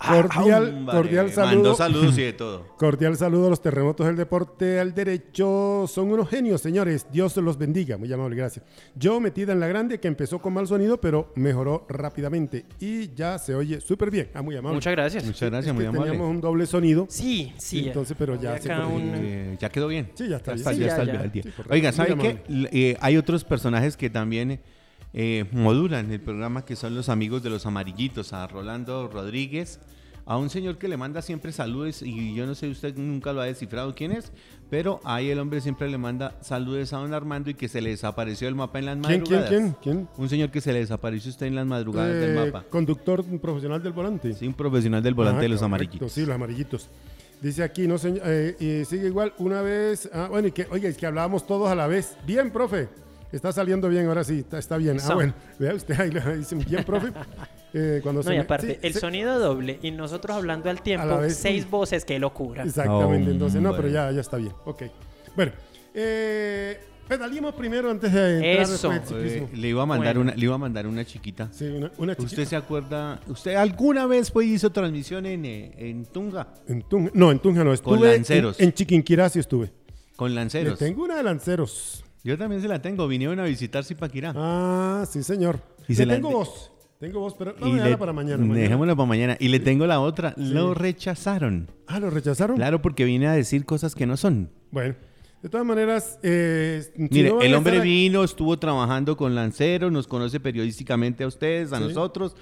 [0.00, 1.54] Cordial, Ah, cordial hombre, saludo.
[1.54, 2.66] Mandó saludos y de todo.
[2.78, 5.86] Cordial saludo a los terremotos del deporte al derecho.
[5.88, 7.06] Son unos genios, señores.
[7.12, 7.96] Dios los bendiga.
[7.98, 8.64] Muy amable, gracias.
[8.94, 13.38] Yo metida en la grande que empezó con mal sonido, pero mejoró rápidamente y ya
[13.38, 14.28] se oye súper bien.
[14.34, 14.76] Ah, muy amable.
[14.76, 15.24] Muchas gracias.
[15.24, 16.10] Muchas Es gracias, que muy amable.
[16.12, 17.06] teníamos un doble sonido.
[17.08, 17.88] Sí, sí.
[17.88, 20.10] Entonces, pero ya se un- Eh, ya quedó bien.
[20.14, 20.64] Sí, ya está bien.
[20.64, 21.42] ya Sí, ya ya, está día.
[21.42, 21.72] Sí, correcto.
[21.74, 22.42] Oiga, Muy ¿sabe qué?
[22.72, 24.60] eh, hay otros personajes que también
[25.12, 29.80] eh, modulan el programa, que son los amigos de los amarillitos, a Rolando Rodríguez,
[30.26, 33.40] a un señor que le manda siempre saludos, y yo no sé, usted nunca lo
[33.40, 34.30] ha descifrado quién es,
[34.68, 37.88] pero ahí el hombre siempre le manda saludos a don Armando y que se le
[37.90, 39.48] desapareció el mapa en las ¿Quién, quién, madrugadas.
[39.48, 39.76] quién?
[39.82, 40.08] ¿Quién?
[40.18, 42.64] Un señor que se le desapareció usted en las madrugadas del Eh, mapa.
[42.68, 44.34] Conductor profesional del volante.
[44.34, 46.12] Sí, un profesional del volante Ajá, de los correcto, amarillitos.
[46.12, 46.88] Sí, los amarillitos.
[47.40, 50.10] Dice aquí, no señor, eh, y sigue igual una vez.
[50.12, 52.18] Ah, bueno, y que, oiga, es que hablábamos todos a la vez.
[52.26, 52.88] Bien, profe.
[53.30, 54.98] Está saliendo bien, ahora sí, está, está bien.
[55.06, 57.08] Ah, bueno, vea usted ahí lo dicen, bien, profe.
[57.74, 60.70] Eh, cuando No, se y me- aparte, sí, el se- sonido doble y nosotros hablando
[60.70, 61.68] al tiempo, A la vez, seis sí.
[61.70, 62.62] voces, qué locura.
[62.64, 64.52] Exactamente, entonces no, pero ya, ya está bien.
[64.64, 64.84] Ok.
[65.36, 65.52] Bueno,
[65.92, 68.92] eh, pedalemos primero antes de entrar Eso.
[69.18, 70.30] Eh, le iba a mandar Bueno.
[70.30, 71.50] una, le iba a mandar una chiquita.
[71.52, 72.46] Sí, una, una ¿Usted chiquita.
[72.48, 73.20] se acuerda?
[73.26, 77.64] ¿Usted alguna vez fue hizo transmisión en, eh, en Tunga En Tunja, no, en Tunja
[77.64, 77.98] no, estuve.
[77.98, 78.58] Con lanceros.
[78.60, 79.70] En, en Chiquinquirá sí estuve.
[80.16, 80.78] con Le lanceros?
[80.78, 82.02] tengo una de lanceros.
[82.24, 83.06] Yo también se la tengo.
[83.08, 84.32] Vinieron a visitar Zipaquirá.
[84.36, 85.60] Ah, sí, señor.
[85.86, 86.72] Y se la- tengo voz.
[86.98, 88.38] Tengo voz, pero no, le- para mañana.
[88.38, 88.60] mañana.
[88.60, 89.36] Dejémosla para mañana.
[89.38, 90.34] Y le tengo la otra.
[90.36, 91.70] Lo rechazaron.
[91.86, 92.56] Ah, ¿lo rechazaron?
[92.56, 94.50] Claro, porque viene a decir cosas que no son.
[94.72, 94.96] Bueno,
[95.40, 99.92] de todas maneras, eh, si Mire, no el hombre estar- vino, estuvo trabajando con lanceros,
[99.92, 101.84] nos conoce periodísticamente a ustedes, a Sí.
[101.84, 102.34] nosotros,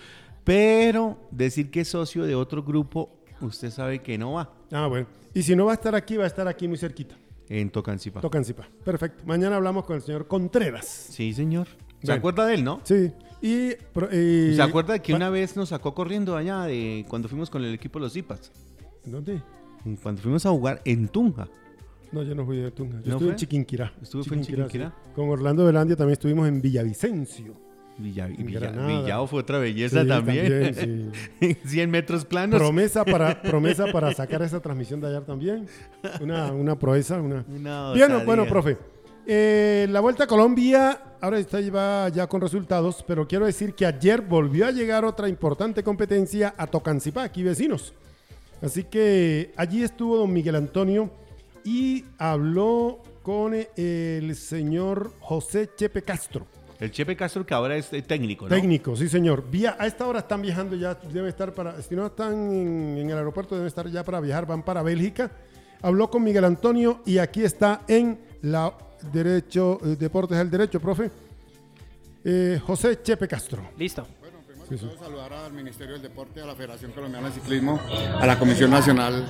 [0.43, 3.11] pero decir que es socio de otro grupo,
[3.43, 5.07] usted sabe que no va Ah, bueno.
[5.35, 7.15] Y si no va a estar aquí, va a estar aquí muy cerquita.
[7.49, 8.21] En Tocancipá.
[8.21, 8.69] Tocancipa.
[8.85, 9.23] Perfecto.
[9.27, 10.87] Mañana hablamos con el señor Contreras.
[10.87, 11.67] Sí, señor.
[12.03, 12.81] ¿Se acuerda de él, no?
[12.85, 13.11] Sí.
[13.43, 17.29] Y, pro- y- ¿Se acuerda de que una vez nos sacó corriendo allá de cuando
[17.29, 18.53] fuimos con el equipo Los Zipas?
[19.05, 19.43] ¿Dónde?
[20.03, 21.49] Cuando fuimos a jugar en Tunja.
[22.13, 22.99] No, yo no fui de Tunja.
[23.01, 23.31] Yo ¿No estuve fue?
[23.31, 23.93] en Chiquinquirá.
[24.03, 24.91] Estuvo fue en Chiquinquirá.
[24.91, 25.11] sí.
[25.15, 27.55] Con Orlando Velandia también estuvimos en Villavicencio.
[27.99, 28.27] Villa.
[28.27, 30.75] Villao fue otra belleza Sí, también.
[30.75, 31.13] también,
[31.65, 32.59] 100 metros planos.
[32.59, 35.67] Promesa para, promesa para sacar esa transmisión de ayer también.
[36.21, 37.21] Una, una proeza.
[37.21, 37.45] Una...
[37.49, 38.77] Una Bien, bueno, profe.
[39.27, 43.85] Eh, la Vuelta a Colombia, ahora está ya, ya con resultados, pero quiero decir que
[43.85, 47.93] ayer volvió a llegar otra importante competencia a Tocancipá, aquí vecinos.
[48.63, 51.11] Así que allí estuvo don Miguel Antonio
[51.65, 53.67] y habló con eh,
[54.23, 56.47] el señor José Chepe Castro.
[56.79, 58.55] El Chepe Castro que ahora es eh, técnico, ¿no?
[58.55, 59.45] Técnico, sí, señor.
[59.51, 63.11] Vía, a esta hora están viajando ya, deben estar para, si no están en, en
[63.11, 65.31] el aeropuerto, deben estar ya para viajar, van para Bélgica.
[65.83, 68.75] Habló con Miguel Antonio y aquí está en la
[69.13, 71.11] Derecho, eh, Deportes del Derecho, profe.
[72.25, 73.63] Eh, José Chepe Castro.
[73.79, 74.07] Listo.
[74.69, 77.79] Quiero saludar al Ministerio del Deporte, a la Federación Colombiana de Ciclismo,
[78.21, 79.25] a la Comisión Nacional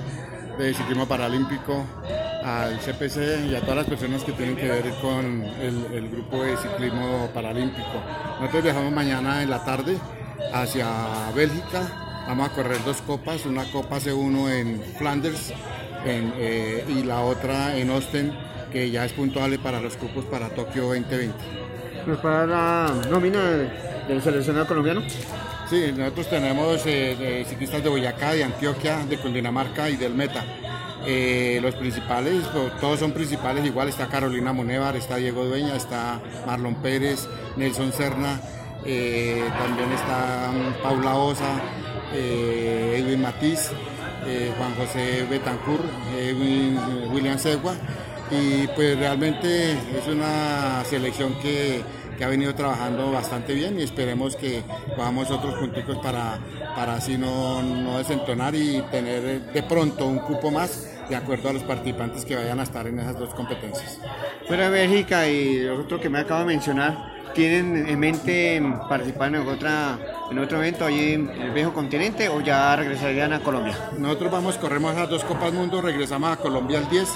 [0.57, 1.85] de Ciclismo Paralímpico,
[2.43, 6.57] al CPC y a todas las personas que tienen que ver con el, grupo de
[6.57, 8.01] ciclismo paralímpico.
[8.39, 9.99] Nosotros viajamos mañana en la tarde
[10.53, 10.87] hacia
[11.35, 12.25] Bélgica.
[12.27, 15.53] Vamos a correr dos copas, una copa C1 en Flanders
[16.03, 18.33] eh, y la otra en Austin,
[18.71, 21.35] que ya es puntuable para los cupos para Tokio 2020.
[22.07, 23.39] ¿Nos para la nómina
[24.07, 25.01] del seleccionado colombiano?
[25.69, 30.45] Sí, nosotros tenemos eh, ciclistas de Boyacá, de Antioquia, de Cundinamarca y del Meta.
[31.05, 32.43] Eh, los principales,
[32.81, 38.39] todos son principales, igual está Carolina Monevar, está Diego Dueña, está Marlon Pérez, Nelson Serna,
[38.85, 41.61] eh, también está mm, Paula Osa,
[42.13, 43.69] Edwin Matiz,
[44.57, 45.83] Juan José Betancourt,
[46.17, 46.79] Edwin,
[47.11, 47.75] William Segua,
[48.31, 51.81] y pues realmente es una selección que,
[52.17, 54.63] que ha venido trabajando bastante bien y esperemos que
[54.95, 56.39] podamos otros punticos para,
[56.75, 61.53] para así no, no desentonar y tener de pronto un cupo más de acuerdo a
[61.53, 63.99] los participantes que vayan a estar en esas dos competencias.
[64.47, 69.47] Fuera de Bélgica y otro que me acabo de mencionar, ¿tienen en mente participar en,
[69.47, 69.97] otra,
[70.29, 73.77] en otro evento allí en el viejo continente o ya regresarían a Colombia?
[73.97, 77.07] Nosotros vamos, corremos las dos Copas Mundo, regresamos a Colombia el 10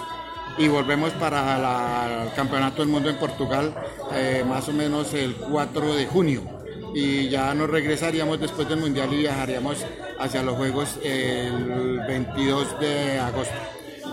[0.57, 3.73] y volvemos para la- el Campeonato del Mundo en Portugal
[4.13, 6.41] eh, más o menos el 4 de junio.
[6.93, 9.77] Y ya nos regresaríamos después del Mundial y viajaríamos
[10.19, 13.53] hacia los Juegos el 22 de agosto.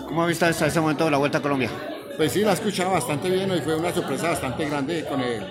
[0.07, 1.69] ¿Cómo ha visto hasta este momento la Vuelta a Colombia?
[2.15, 5.41] Pues sí, la he escuchado bastante bien y fue una sorpresa bastante grande con el,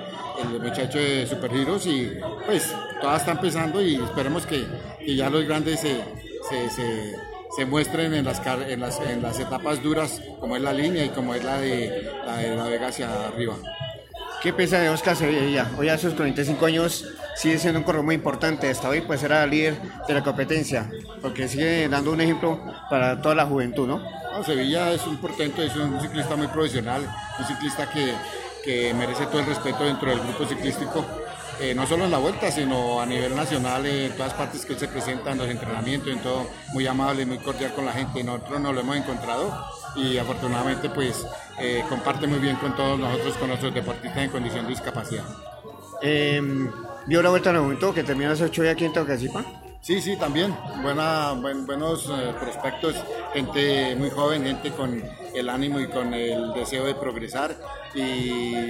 [0.43, 2.11] el muchacho de Super Heroes y
[2.47, 4.65] pues todas están empezando y esperemos que,
[4.99, 6.03] que ya los grandes se,
[6.49, 7.15] se, se-
[7.57, 11.05] se muestren en las, car- en, las, en las etapas duras como es la línea
[11.05, 13.55] y como es la de la de La Vega hacia arriba.
[14.43, 15.69] ¿Qué piensa de Oscar Sevilla?
[15.79, 18.71] Hoy a sus 45 años sigue siendo un corredor muy importante.
[18.71, 20.89] Hasta hoy pues era líder de la competencia,
[21.21, 23.99] porque sigue dando un ejemplo para toda la juventud, ¿no?
[23.99, 27.03] No, Sevilla es un portento, es un ciclista muy profesional,
[27.37, 28.13] un ciclista que,
[28.65, 31.05] que merece todo el respeto dentro del grupo ciclístico,
[31.61, 34.79] eh, no solo en la vuelta, sino a nivel nacional, en todas partes que él
[34.79, 38.23] se presenta, en los entrenamientos, en todo, muy amable, muy cordial con la gente.
[38.23, 39.53] Nosotros nos lo hemos encontrado
[39.97, 41.27] y afortunadamente pues
[41.59, 45.25] eh, comparte muy bien con todos nosotros, con nuestros deportistas en condición de discapacidad.
[46.03, 46.41] Eh,
[47.07, 49.45] ¿Vio la Vuelta a la Juventud que terminó hace 8 días aquí en Tocacipa?
[49.89, 50.55] Sí, sí, también.
[50.83, 52.95] Buena, buen- buenos eh, prospectos,
[53.33, 55.03] gente muy joven, gente con
[55.35, 57.57] el ánimo y con el deseo de progresar.
[57.95, 58.69] Y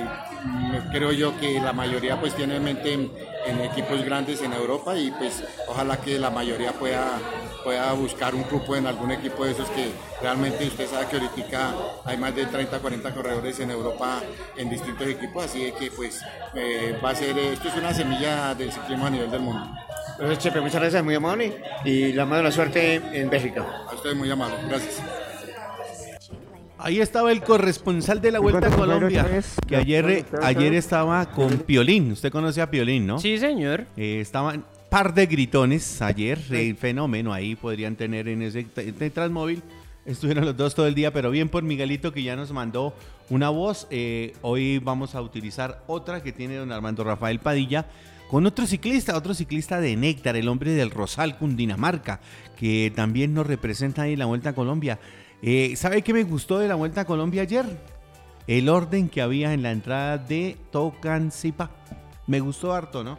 [0.93, 5.11] creo yo que la mayoría pues tiene en mente en, equipos grandes en Europa y
[5.11, 7.19] pues ojalá que la mayoría pueda,
[7.65, 9.91] pueda buscar un cupo en algún equipo de esos que
[10.23, 14.21] realmente usted sabe que ahorita hay más de 30, 40 corredores en Europa
[14.57, 16.21] en distintos equipos, así que pues
[16.55, 19.69] eh, va a ser, esto es una semilla del ciclismo a nivel del mundo.
[20.19, 23.65] Entonces, Chepe, muchas gracias, muy amable, y la mano de la suerte en Bélgica.
[23.89, 25.01] A ustedes muy amable, gracias.
[26.77, 29.25] Ahí estaba el corresponsal de la Vuelta a Colombia,
[29.65, 32.11] que ayer, eh, ¿Cuántos ayer estaba con Piolín.
[32.11, 33.21] Usted conoce a Piolín, ¿no?
[33.21, 33.87] Sí, señor.
[33.97, 38.65] Eh, estaban par de gritones ayer, el fenómeno ahí podrían tener en ese
[39.11, 39.63] Transmóvil.
[40.05, 42.93] Estuvieron los dos todo el día, pero bien por Miguelito que ya nos mandó
[43.31, 43.87] una voz.
[43.91, 47.87] Eh, hoy vamos a utilizar otra que tiene don Armando Rafael Padilla
[48.29, 52.21] con otro ciclista, otro ciclista de Néctar, el hombre del Rosal, Cundinamarca,
[52.57, 55.01] que también nos representa ahí en la Vuelta a Colombia.
[55.41, 57.65] Eh, ¿Sabe qué me gustó de la Vuelta a Colombia ayer?
[58.47, 61.71] El orden que había en la entrada de Tocancipá.
[62.27, 63.17] Me gustó harto, ¿no?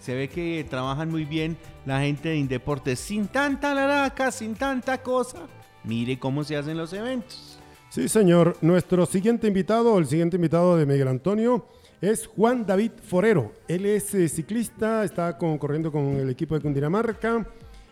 [0.00, 5.00] Se ve que trabajan muy bien la gente de Indeportes sin tanta laraca, sin tanta
[5.02, 5.46] cosa.
[5.84, 7.58] Mire cómo se hacen los eventos.
[7.88, 8.56] Sí, señor.
[8.60, 11.68] Nuestro siguiente invitado, el siguiente invitado de Miguel Antonio,
[12.10, 13.52] es Juan David Forero.
[13.66, 17.46] Él es eh, ciclista, está corriendo con el equipo de Cundinamarca.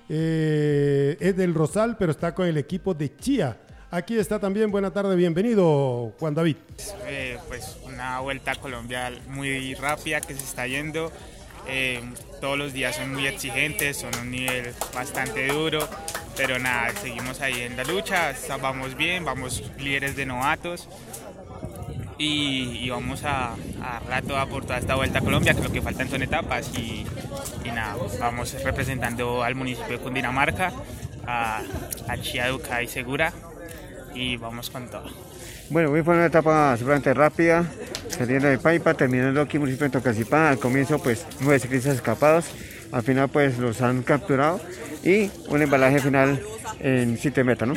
[0.08, 3.56] eh, es del Rosal, pero está con el equipo de Chía.
[3.90, 4.70] Aquí está también.
[4.70, 6.56] Buena tarde, bienvenido, Juan David.
[7.06, 8.54] Eh, pues una vuelta a
[9.28, 11.10] muy rápida que se está yendo.
[11.68, 12.00] Eh,
[12.40, 15.88] todos los días son muy exigentes, son un nivel bastante duro,
[16.36, 20.88] pero nada, seguimos ahí en la lucha, vamos bien, vamos líderes de novatos
[22.22, 25.82] y, vamos a, a dar toda por toda esta vuelta a Colombia, que lo que
[25.82, 27.04] faltan son etapas y,
[27.66, 30.72] nada, vamos representando al municipio de Cundinamarca,
[31.26, 31.62] a,
[32.08, 33.32] a Chiaduca y Segura
[34.14, 35.10] y vamos con todo.
[35.70, 37.64] Bueno, hoy fue una etapa seguramente rápida.
[38.08, 40.50] saliendo de Paipa, terminando aquí en municipio de Tocancipá.
[40.50, 42.46] Al comienzo, pues, nueve ciclistas escapados.
[42.92, 44.60] Al final, pues, los han capturado.
[45.02, 46.40] Y un embalaje final
[46.78, 47.74] en sitio meta, ¿no?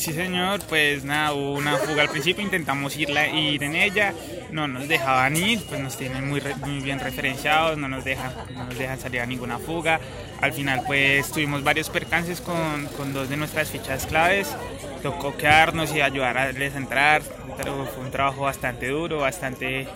[0.00, 4.14] Sí, señor, pues nada, hubo una fuga al principio, intentamos irla, ir en ella,
[4.50, 8.64] no nos dejaban ir, pues nos tienen muy, muy bien referenciados, no nos, dejan, no
[8.64, 10.00] nos dejan salir a ninguna fuga.
[10.40, 14.56] Al final, pues tuvimos varios percances con, con dos de nuestras fichas claves,
[15.02, 17.20] tocó quedarnos y ayudarles a entrar,
[17.58, 19.86] pero fue un trabajo bastante duro, bastante,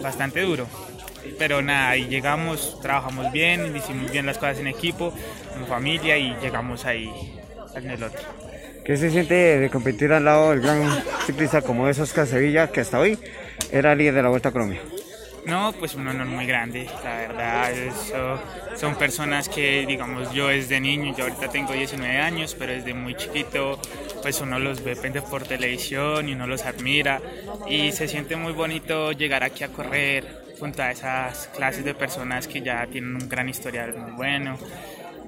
[0.00, 0.68] bastante duro.
[1.40, 5.12] Pero nada, ahí llegamos, trabajamos bien, hicimos bien las cosas en equipo,
[5.56, 7.10] en familia y llegamos ahí
[7.74, 8.45] en el otro.
[8.86, 10.88] ¿Qué se siente de competir al lado del gran
[11.26, 13.18] ciclista como es Oscar Sevilla, que hasta hoy
[13.72, 14.80] era líder de la Vuelta a Colombia?
[15.44, 17.72] No, pues un honor muy grande, la verdad.
[17.72, 18.40] Eso,
[18.76, 23.16] son personas que, digamos, yo desde niño, yo ahorita tengo 19 años, pero desde muy
[23.16, 23.80] chiquito,
[24.22, 24.94] pues uno los ve
[25.28, 27.20] por televisión y uno los admira.
[27.68, 32.46] Y se siente muy bonito llegar aquí a correr junto a esas clases de personas
[32.46, 34.56] que ya tienen un gran historial muy bueno.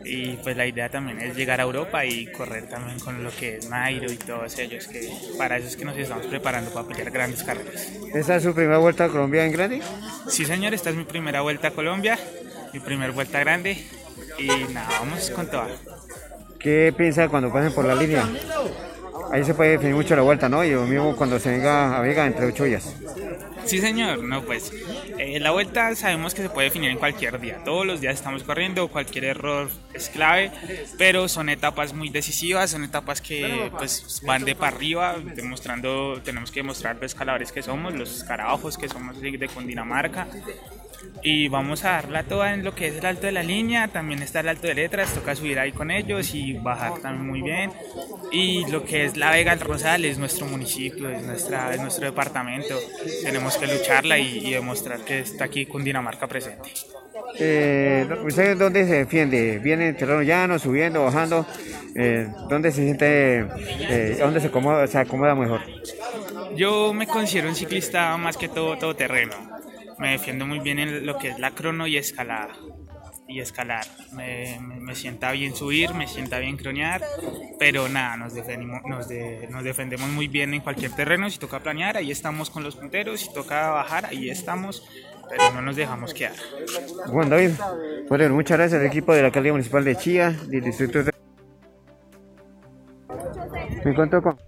[0.05, 3.57] Y pues la idea también es llegar a Europa y correr también con lo que
[3.57, 7.11] es Nairo y todos ellos, que para eso es que nos estamos preparando para pelear
[7.11, 7.93] grandes carreras.
[8.15, 9.83] ¿Esa es su primera Vuelta a Colombia en grande?
[10.29, 12.19] Sí, señor, esta es mi primera vuelta a Colombia,
[12.73, 13.85] mi primera vuelta grande
[14.39, 15.69] y nada, vamos con toda.
[16.59, 18.29] ¿Qué piensa cuando pasen por la línea?
[19.31, 20.65] Ahí se puede definir mucho la vuelta, ¿no?
[20.65, 22.95] Y lo mismo cuando se venga a Vega entre ocho días.
[23.65, 24.73] Sí, señor, no, pues
[25.19, 27.63] eh, la vuelta sabemos que se puede definir en cualquier día.
[27.65, 30.51] Todos los días estamos corriendo, cualquier error es clave,
[30.97, 36.51] pero son etapas muy decisivas, son etapas que pues van de para arriba, demostrando, tenemos
[36.51, 40.27] que demostrar los escaladores que somos, los escarabajos que somos de Cundinamarca.
[41.23, 44.23] Y vamos a darla toda en lo que es el alto de la línea, también
[44.23, 47.73] está el alto de letras, toca subir ahí con ellos y bajar también muy bien.
[48.33, 52.07] Y lo que es la Vega del Rosal es nuestro municipio, es, nuestra, es nuestro
[52.07, 52.79] departamento,
[53.23, 56.71] tenemos que lucharla y, y demostrar que está aquí Cundinamarca presente.
[57.39, 59.59] Eh, ¿Usted dónde se defiende?
[59.59, 61.47] ¿Viene en terreno llano, subiendo, bajando?
[61.95, 63.47] Eh, ¿Dónde se siente,
[63.89, 65.61] eh, dónde se acomoda, se acomoda mejor?
[66.57, 69.35] Yo me considero un ciclista más que todo todoterreno.
[69.99, 72.55] Me defiendo muy bien en lo que es la crono y escalada.
[73.31, 73.85] Y escalar.
[74.13, 77.03] Me, me, me sienta bien subir, me sienta bien cronear,
[77.59, 81.29] pero nada, nos defendemos, nos, de- nos defendemos muy bien en cualquier terreno.
[81.29, 83.21] Si toca planear, ahí estamos con los punteros.
[83.21, 84.89] Si toca bajar, ahí estamos,
[85.29, 86.37] pero no nos dejamos quedar.
[87.07, 87.51] Juan David,
[88.09, 91.13] bueno, muchas gracias al equipo de la alcaldía municipal de Chía, del distrito de...
[93.85, 94.39] Me encuentro con...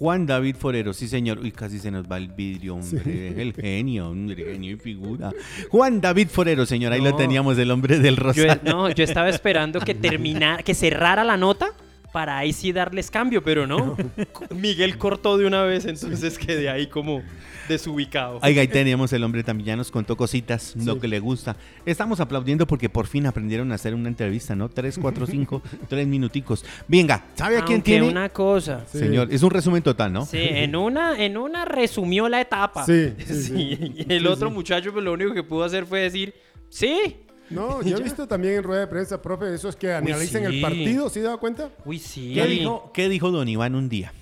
[0.00, 1.38] Juan David Forero, sí señor.
[1.40, 3.40] Uy, casi se nos va el vidrio, hombre.
[3.40, 5.30] El genio, hombre, genio y figura.
[5.68, 6.94] Juan David Forero, señor.
[6.94, 8.60] Ahí lo teníamos, el hombre del Yo, rosario.
[8.64, 11.74] no, yo estaba esperando que terminara, que cerrara la nota
[12.14, 13.94] para ahí sí darles cambio, pero no.
[14.56, 17.22] Miguel cortó de una vez, entonces quedé ahí como
[17.68, 18.40] desubicado.
[18.42, 21.56] Oiga, ahí teníamos el hombre también, ya nos contó cositas, lo que le gusta.
[21.86, 24.68] Estamos aplaudiendo porque por fin aprendieron a hacer una entrevista, ¿no?
[24.68, 26.64] Tres, cuatro, cinco, tres minuticos.
[26.88, 28.08] Venga, ¿sabe a quién Aunque tiene?
[28.08, 28.86] una cosa.
[28.86, 30.26] Señor, es un resumen total, ¿no?
[30.26, 32.84] Sí, en una, en una resumió la etapa.
[32.84, 34.04] Sí, sí, sí.
[34.08, 36.34] Y el otro muchacho, pues lo único que pudo hacer fue decir,
[36.68, 37.16] sí.
[37.50, 40.60] No, yo he visto también en rueda de prensa, profe, esos que analizan el sí.
[40.60, 41.70] partido, ¿sí dado cuenta?
[41.84, 42.32] Uy, sí.
[42.34, 44.12] ¿Qué dijo, qué dijo Don Iván un día?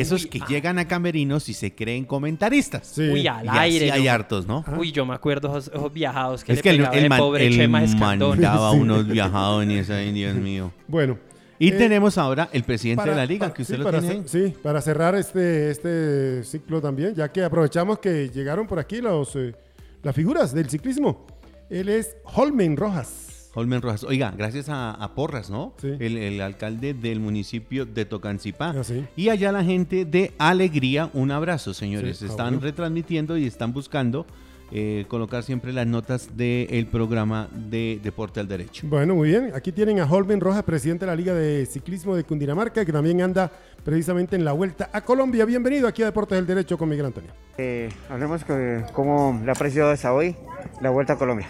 [0.00, 2.86] Esos que llegan a camerinos y se creen comentaristas.
[2.88, 3.02] Sí.
[3.08, 3.92] Uy, al Y así aire.
[3.92, 4.64] hay hartos, ¿no?
[4.78, 7.08] Uy, yo me acuerdo esos, esos viajados que es le que el, pegaba el el
[7.08, 8.30] man- pobre el Chema Escandón.
[8.30, 8.76] mandaba Sí.
[8.78, 10.72] unos viajadones ahí, Dios mío.
[10.88, 11.18] Bueno.
[11.58, 14.00] Y eh, tenemos ahora el presidente de la liga, para- que usted sí, lo para
[14.00, 14.20] tiene ahí.
[14.22, 19.00] cer- Sí, para cerrar este, este ciclo también, ya que aprovechamos que llegaron por aquí
[19.00, 19.54] los, eh,
[20.02, 21.26] las figuras del ciclismo.
[21.70, 23.28] Él es Holmen Rojas.
[23.54, 24.04] Holmen Rojas.
[24.04, 25.72] Oiga, gracias a, a Porras, ¿no?
[25.80, 25.92] Sí.
[26.00, 28.74] El, el alcalde del municipio de Tocancipá.
[28.76, 29.04] Ah, sí.
[29.16, 32.18] Y allá la gente de Alegría, un abrazo, señores.
[32.18, 34.26] Sí, están retransmitiendo y están buscando
[34.72, 38.88] eh, colocar siempre las notas del programa de Deporte al Derecho.
[38.88, 39.52] Bueno, muy bien.
[39.54, 43.20] Aquí tienen a Holmen Rojas, presidente de la Liga de Ciclismo de Cundinamarca, que también
[43.22, 43.52] anda
[43.84, 45.44] precisamente en la Vuelta a Colombia.
[45.44, 47.30] Bienvenido aquí a Deportes del Derecho con Miguel Antonio.
[47.58, 50.34] Eh, hablemos de cómo le ha parecido hasta hoy
[50.80, 51.46] la Vuelta a Colombia.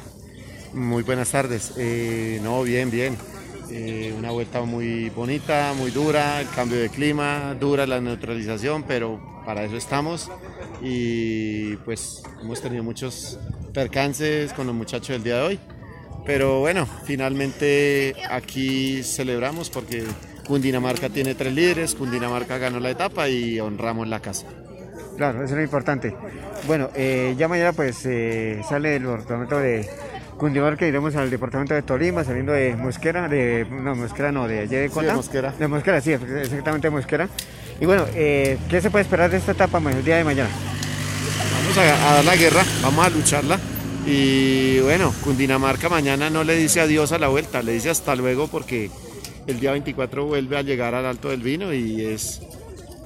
[0.74, 1.72] Muy buenas tardes.
[1.76, 3.16] Eh, no, bien, bien.
[3.70, 9.20] Eh, una vuelta muy bonita, muy dura, el cambio de clima, dura la neutralización, pero
[9.46, 10.28] para eso estamos.
[10.82, 13.38] Y pues hemos tenido muchos
[13.72, 15.60] percances con los muchachos del día de hoy.
[16.26, 20.02] Pero bueno, finalmente aquí celebramos porque
[20.44, 24.46] Cundinamarca tiene tres líderes, Cundinamarca ganó la etapa y honramos la casa.
[25.16, 26.16] Claro, eso es lo importante.
[26.66, 27.98] Bueno, eh, ya mañana pues
[28.68, 29.88] sale el departamento de
[30.38, 34.80] Cundinamarca, iremos al departamento de Tolima, saliendo de Mosquera, de, no, Mosquera no, de allá
[34.80, 35.06] de Cota.
[35.06, 35.54] de Mosquera.
[35.58, 37.28] De Mosquera, sí, exactamente de Mosquera.
[37.80, 40.50] Y bueno, eh, ¿qué se puede esperar de esta etapa el día de mañana?
[41.52, 43.58] vamos a, a dar la guerra, vamos a lucharla.
[44.06, 48.48] Y bueno, Cundinamarca mañana no le dice adiós a la vuelta, le dice hasta luego
[48.48, 48.90] porque
[49.46, 52.40] el día 24 vuelve a llegar al Alto del Vino y es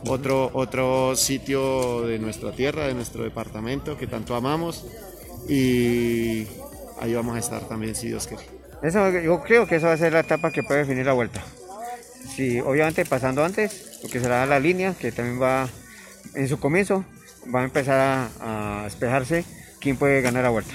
[0.06, 4.86] otro, otro sitio de nuestra tierra, de nuestro departamento que tanto amamos.
[5.48, 6.46] Y
[7.00, 8.44] ahí vamos a estar también, si Dios quiere.
[8.82, 11.42] Eso, yo creo que esa va a ser la etapa que puede definir la vuelta.
[12.34, 15.68] Sí, obviamente pasando antes, porque será la línea que también va
[16.34, 17.04] en su comienzo,
[17.52, 19.44] va a empezar a, a despejarse
[19.80, 20.72] quién puede ganar la vuelta.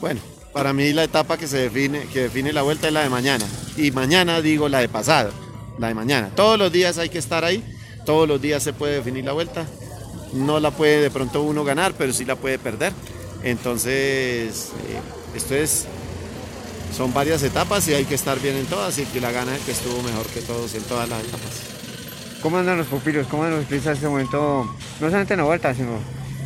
[0.00, 0.20] Bueno,
[0.52, 3.44] para mí la etapa que se define, que define la vuelta es la de mañana.
[3.76, 5.32] Y mañana digo la de pasado,
[5.78, 6.30] la de mañana.
[6.34, 7.64] Todos los días hay que estar ahí,
[8.04, 9.66] todos los días se puede definir la vuelta.
[10.32, 12.92] No la puede de pronto uno ganar, pero sí la puede perder.
[13.42, 15.00] Entonces, eh,
[15.34, 15.86] esto es,
[16.96, 19.60] son varias etapas y hay que estar bien en todas y que la gana el
[19.62, 21.60] que estuvo mejor que todos en todas las etapas.
[22.42, 23.26] ¿Cómo andan los pupilos?
[23.28, 24.64] ¿Cómo andan los ciclistas en este momento?
[25.00, 25.92] No solamente en la vuelta, sino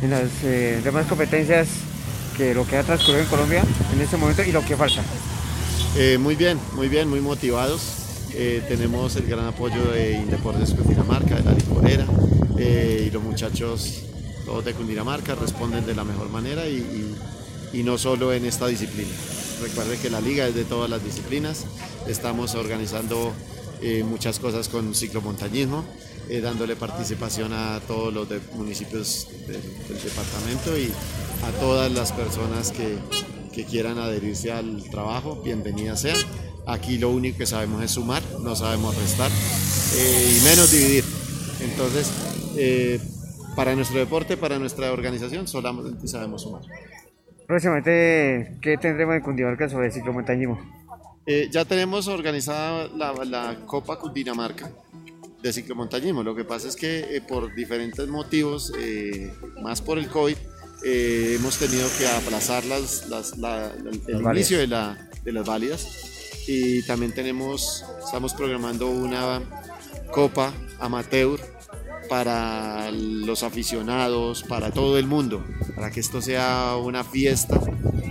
[0.01, 1.67] en las eh, demás competencias
[2.37, 5.01] que lo que ha transcurrido en Colombia en este momento y lo que falta.
[5.97, 7.81] Eh, muy bien, muy bien, muy motivados.
[8.33, 12.05] Eh, tenemos el gran apoyo de Indeportes Cundinamarca, de la Licorera,
[12.59, 14.03] eh, y los muchachos
[14.45, 17.15] todos de Cundinamarca responden de la mejor manera y, y-
[17.73, 19.11] y no solo en esta disciplina.
[19.61, 21.65] Recuerde que la liga es de todas las disciplinas.
[22.07, 23.33] Estamos organizando
[23.81, 25.83] eh, muchas cosas con ciclomontañismo,
[26.29, 29.61] eh, dándole participación a todos los municipios del,
[30.03, 30.91] departamento y
[31.43, 32.97] a todas las personas que,
[33.53, 36.17] que quieran adherirse al trabajo, bienvenidas sean.
[36.67, 39.31] Aquí lo único que sabemos es sumar, no sabemos restar
[39.95, 41.05] eh, y menos dividir.
[41.61, 42.11] Entonces,
[42.57, 42.99] eh,
[43.55, 46.61] para nuestro deporte, para nuestra organización, solamente sabemos sumar.
[47.47, 50.59] Próximamente, ¿qué tendremos en Cundinamarca sobre ciclomontañismo?
[51.25, 54.69] Eh, ya tenemos organizada la, la Copa Cundinamarca
[55.41, 56.23] de ciclomontañismo.
[56.23, 59.31] Lo que pasa es que eh, por diferentes motivos, eh,
[59.61, 60.35] más por el COVID,
[60.85, 64.33] eh, hemos tenido que aplazar las, las- la- la- el válidas.
[64.51, 66.43] inicio de, de las válidas.
[66.47, 69.41] Y también tenemos, estamos programando una
[70.11, 71.39] Copa Amateur
[72.07, 75.43] para los aficionados, para todo el mundo,
[75.75, 77.59] para que esto sea una fiesta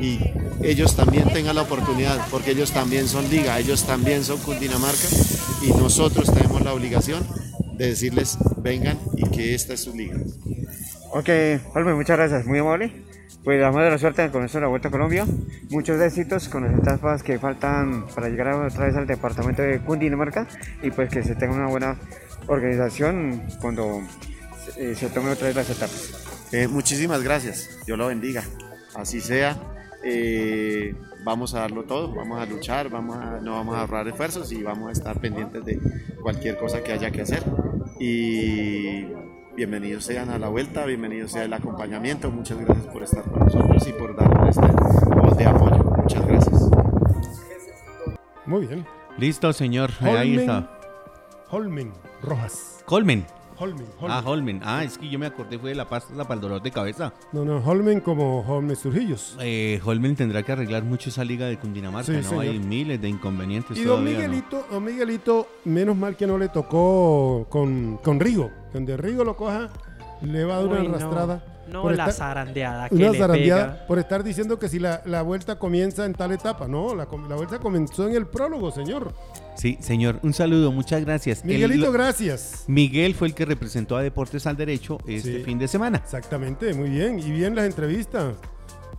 [0.01, 0.21] y
[0.63, 5.09] ellos también tengan la oportunidad, porque ellos también son liga, ellos también son Cundinamarca
[5.63, 7.27] y nosotros tenemos la obligación
[7.77, 10.17] de decirles vengan y que esta es su liga.
[11.13, 11.29] Ok,
[11.73, 12.93] Palme, muchas gracias, muy amable.
[13.45, 15.25] Pues damos de la suerte con esto de la Vuelta a Colombia.
[15.71, 20.49] Muchos éxitos con las etapas que faltan para llegar otra vez al departamento de Cundinamarca
[20.83, 21.97] y pues que se tenga una buena
[22.47, 24.03] organización cuando
[24.77, 26.49] eh, se tomen otra vez las etapas.
[26.53, 28.43] Eh, muchísimas gracias, Dios lo bendiga,
[28.95, 29.57] así sea.
[30.09, 34.53] eh, vamos a darlo todo, vamos a luchar, vamos a- no vamos a ahorrar esfuerzos
[34.53, 35.81] y vamos a estar pendientes de
[36.23, 37.43] cualquier cosa que haya que hacer.
[37.99, 39.07] Y
[39.57, 43.85] bienvenidos sean a la vuelta, bienvenidos sea el acompañamiento, muchas gracias por estar con nosotros
[43.89, 45.83] y por darnos este voz de apoyo.
[45.97, 46.61] Muchas gracias.
[48.47, 48.87] Muy bien.
[49.19, 49.91] Listo, señor.
[50.03, 50.76] Ahí está.
[51.51, 52.83] Holmen Rojas.
[52.85, 53.27] Colmen.
[53.59, 54.11] Holmen, Holmen.
[54.11, 54.61] Ah, Holmen.
[54.65, 57.15] Ah, es que yo me acordé fue de la pasta para el dolor de cabeza.
[57.33, 59.35] No, no, Holmen como Holmen Surgillos.
[59.41, 62.23] Eh, Holmen tendrá que arreglar mucho esa liga de Cundinamarca, Sí, ¿no?
[62.23, 62.43] señor.
[62.45, 64.29] Hay miles de inconvenientes Y don todavía, ¿no?
[64.29, 68.51] Miguelito, don Miguelito, menos mal que no le tocó con, con Rigo.
[68.75, 69.71] Donde Rigo lo coja,
[70.21, 70.95] le va a dar una Uy, no.
[70.97, 71.45] arrastrada.
[71.73, 73.87] No, por la estar- zarandeada que Una le zarandeada pega.
[73.89, 76.69] por estar diciendo que si la, la vuelta comienza en tal etapa.
[76.69, 79.13] No, la, com- la vuelta comenzó en el prólogo, señor.
[79.57, 80.21] Sí, señor.
[80.23, 81.41] Un saludo, muchas gracias.
[81.43, 82.65] El- Miguelito, lo- gracias.
[82.67, 85.43] Miguel fue el que representó a Deportes al Derecho este Sí.
[85.45, 85.99] fin de semana.
[85.99, 87.19] Exactamente, muy bien.
[87.19, 88.35] Y bien las entrevistas.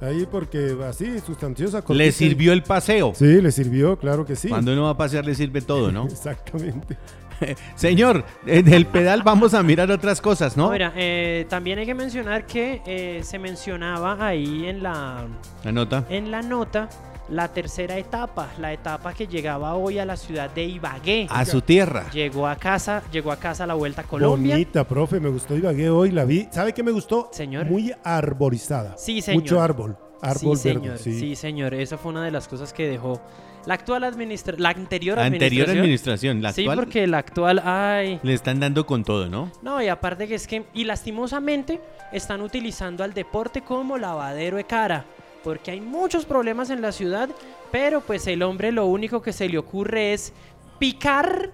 [0.01, 1.83] Ahí porque así, sustanciosa.
[1.89, 3.13] Le sirvió el paseo.
[3.15, 4.47] Sí, le sirvió, claro que sí.
[4.49, 6.05] Cuando uno va a pasear le sirve todo, ¿no?
[6.11, 6.97] Exactamente.
[7.75, 10.67] Señor, en el pedal vamos a mirar otras cosas, ¿no?
[10.67, 15.27] No, mira, eh, también hay que mencionar que eh, se mencionaba ahí en la,
[15.63, 16.05] La nota.
[16.09, 16.89] en la nota
[17.29, 21.27] la tercera etapa, la etapa que llegaba hoy a la ciudad de Ibagué.
[21.29, 22.09] A su tierra.
[22.11, 24.55] Llegó a casa, llegó a casa la Vuelta a Colombia.
[24.55, 26.47] Bonita, profe, me gustó Ibagué hoy, la vi.
[26.51, 27.29] ¿Sabe qué me gustó?
[27.31, 27.65] Señor.
[27.65, 28.97] Muy arborizada.
[28.97, 29.41] Sí, señor.
[29.41, 29.97] Mucho árbol.
[30.21, 30.97] Árbol sí, verde, señor.
[30.99, 31.19] sí.
[31.19, 31.35] Sí.
[31.35, 31.73] señor.
[31.73, 33.21] Esa fue una de las cosas que dejó
[33.65, 35.79] la actual administración, la anterior Anterior administración.
[35.79, 39.51] administración, la sí, actual porque la actual, ay, le están dando con todo, ¿no?
[39.61, 41.81] No, y aparte que es que, y lastimosamente,
[42.13, 45.05] están utilizando al deporte como lavadero de cara,
[45.43, 47.29] porque hay muchos problemas en la ciudad,
[47.71, 50.33] pero pues el hombre lo único que se le ocurre es
[50.79, 51.51] picar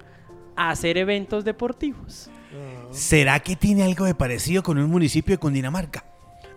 [0.56, 2.30] a hacer eventos deportivos.
[2.92, 6.06] ¿Será que tiene algo de parecido con un municipio de Cundinamarca?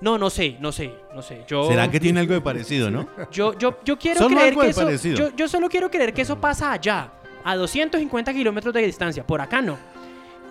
[0.00, 1.44] No, no sé, no sé, no sé.
[1.48, 3.08] Yo, ¿Será que tiene algo de parecido, no?
[3.30, 5.16] Yo, yo, yo quiero Solo creer algo que de eso, parecido.
[5.16, 7.12] yo, yo solo quiero creer que eso pasa allá,
[7.42, 9.78] a 250 kilómetros de distancia, por acá no.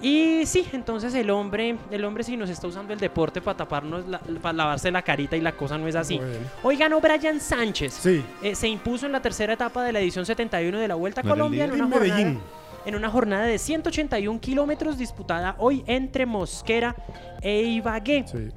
[0.02, 4.06] Y sí, entonces el hombre, el hombre sí nos está usando el deporte para taparnos,
[4.08, 6.18] la- para lavarse la carita y la cosa no es así.
[6.18, 6.34] Bueno.
[6.64, 7.94] Hoy ganó Brian Sánchez.
[7.94, 8.24] Sí.
[8.44, 11.24] Eh, se impuso en la tercera etapa de la edición 71 de la Vuelta a
[11.24, 12.40] ¿No era el Colombia en una, jornada, Medellín.
[12.86, 16.96] en una jornada de 181 kilómetros disputada hoy entre Mosquera
[17.42, 18.26] e Ibagué.
[18.28, 18.50] Sí.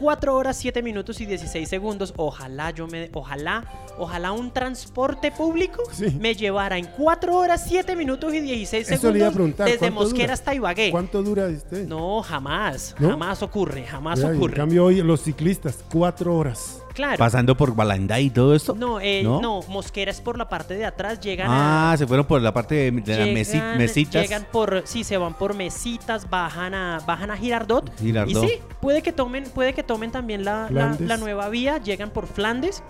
[0.00, 2.14] 4 horas 7 minutos y 16 segundos.
[2.16, 3.10] Ojalá yo me.
[3.12, 3.64] Ojalá.
[3.98, 6.16] Ojalá un transporte público Sí.
[6.20, 10.34] me llevara en 4 horas 7 minutos y 16 Eso segundos desde ¿cuánto Mosquera dura?
[10.34, 10.90] hasta Ibagué.
[10.90, 11.84] ¿Cuánto dura este?
[11.84, 12.94] No, jamás.
[12.98, 13.10] ¿No?
[13.10, 13.84] Jamás ocurre.
[13.86, 14.54] Jamás Vea, y En ocurre.
[14.56, 16.82] cambio hoy los ciclistas, cuatro horas.
[16.98, 17.16] Claro.
[17.18, 18.74] Pasando por Balandá y todo esto.
[18.74, 19.40] No, eh, ¿No?
[19.40, 19.60] ¿No?
[19.68, 21.20] Mosquera es por la parte de atrás.
[21.20, 21.92] Llegan a.
[21.92, 24.20] Ah, se fueron por la parte de, de las mesi- mesitas.
[24.22, 27.96] Llegan por, sí, se van por mesitas, bajan a, bajan a Girardot.
[27.98, 28.44] Girardot.
[28.44, 32.10] Y sí, puede que tomen, puede que tomen también la, la, la nueva vía, llegan
[32.10, 32.82] por Flandes,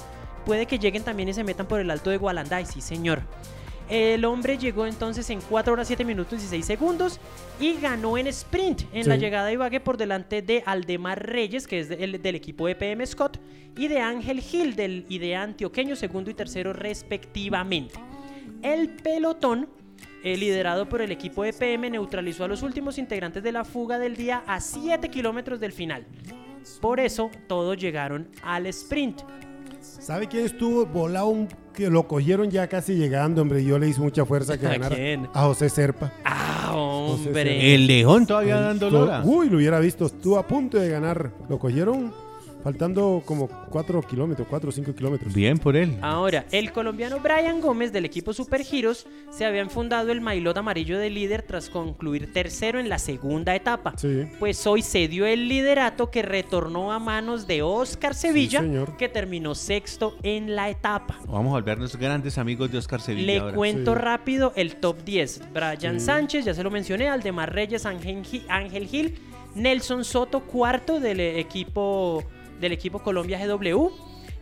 [0.47, 3.21] puede que lleguen también y se metan por el alto de Gualanday, sí señor.
[3.89, 7.19] El hombre llegó entonces en 4 horas 7 minutos y 16 segundos
[7.59, 9.09] y ganó en sprint en Sí.
[9.09, 12.69] la llegada de Ibagué por delante de Aldemar Reyes, que es de- el- del equipo
[12.69, 13.41] EPM Scott,
[13.77, 17.95] y de Ángel Gil del y de Antioqueño, segundo y tercero respectivamente.
[18.63, 19.69] El pelotón,
[20.23, 24.17] eh, liderado por el equipo EPM, neutralizó a los últimos integrantes de la fuga del
[24.17, 26.05] día a 7 kilómetros del final.
[26.83, 29.23] Por eso todos llegaron al sprint.
[30.01, 31.29] ¿Sabe quién estuvo volado?
[31.29, 33.63] un- que lo cogieron ya casi llegando, hombre.
[33.65, 34.97] Yo le hice mucha fuerza que ¿A ganara.
[34.97, 35.29] quién?
[35.33, 36.13] A José Serpa.
[36.25, 37.73] Ah, hombre.
[37.75, 39.23] El León todavía dando lora.
[39.25, 40.07] Uy, lo hubiera visto.
[40.07, 41.31] Estuvo a punto de ganar.
[41.49, 42.13] Lo cogieron
[42.63, 45.33] faltando como 4 kilómetros, 4 o 5 kilómetros.
[45.33, 45.97] Bien por él.
[46.03, 50.99] Ahora, el colombiano Brian Gómez del equipo Super Giros se había enfundado el maillot amarillo
[50.99, 53.95] de líder tras concluir tercero en la segunda etapa.
[53.97, 54.25] Sí.
[54.39, 58.97] Pues hoy se dio el liderato que retornó a manos de Oscar Sevilla, señor.
[58.97, 61.19] que terminó sexto en la etapa.
[61.27, 63.55] Vamos a volvernos grandes amigos de Oscar Sevilla Le ahora.
[63.55, 63.99] cuento Sí.
[64.01, 65.41] rápido el top 10.
[65.53, 66.07] Brian Sí.
[66.07, 69.15] Sánchez, ya se lo mencioné, Aldemar Reyes, Ángel Gi- Ángel Gil,
[69.55, 72.23] Nelson Soto, cuarto del equipo,
[72.61, 73.91] del equipo Colombia GW,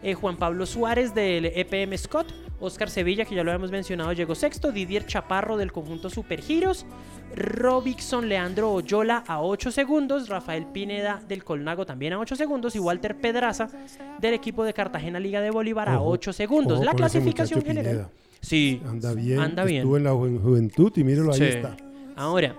[0.02, 2.26] eh, Juan Pablo Suárez del EPM Scott,
[2.60, 6.86] Oscar Sevilla, que ya lo habíamos mencionado, llegó sexto, Didier Chaparro del conjunto Super Giros,
[7.34, 12.78] Robinson Leandro Oyola a 8 segundos, Rafael Pineda del Colnago también a 8 segundos y
[12.78, 13.68] Walter Pedraza
[14.20, 16.76] del equipo de Cartagena Liga de Bolívar a Ojo, 8 segundos.
[16.78, 17.92] ojo La clasificación general.
[17.92, 18.10] Pineda.
[18.40, 19.38] Sí, Anda bien.
[19.40, 19.78] Anda bien.
[19.82, 21.44] Estuvo en la ju- juventud y mírelo, ahí Sí.
[21.44, 21.76] está.
[22.16, 22.54] Ahora,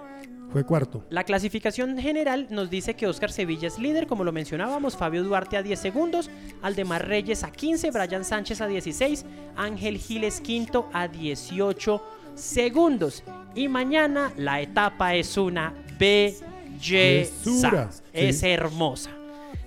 [0.66, 1.06] Cuarto.
[1.10, 5.58] la clasificación general nos dice que Oscar Sevilla es líder, como lo mencionábamos, Fabio Duarte
[5.58, 6.30] a 10 segundos,
[6.62, 12.04] Aldemar Reyes a 15, Brian Sánchez a 16, Ángel Giles quinto a 18
[12.36, 13.24] segundos.
[13.56, 17.90] Y mañana la etapa es una belleza.
[18.14, 19.12] Es hermosa.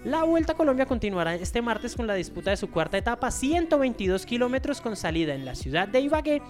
[0.04, 4.24] La Vuelta a Colombia continuará este martes con la disputa de su cuarta etapa, 122
[4.24, 6.40] kilómetros con salida en la ciudad de Ibagué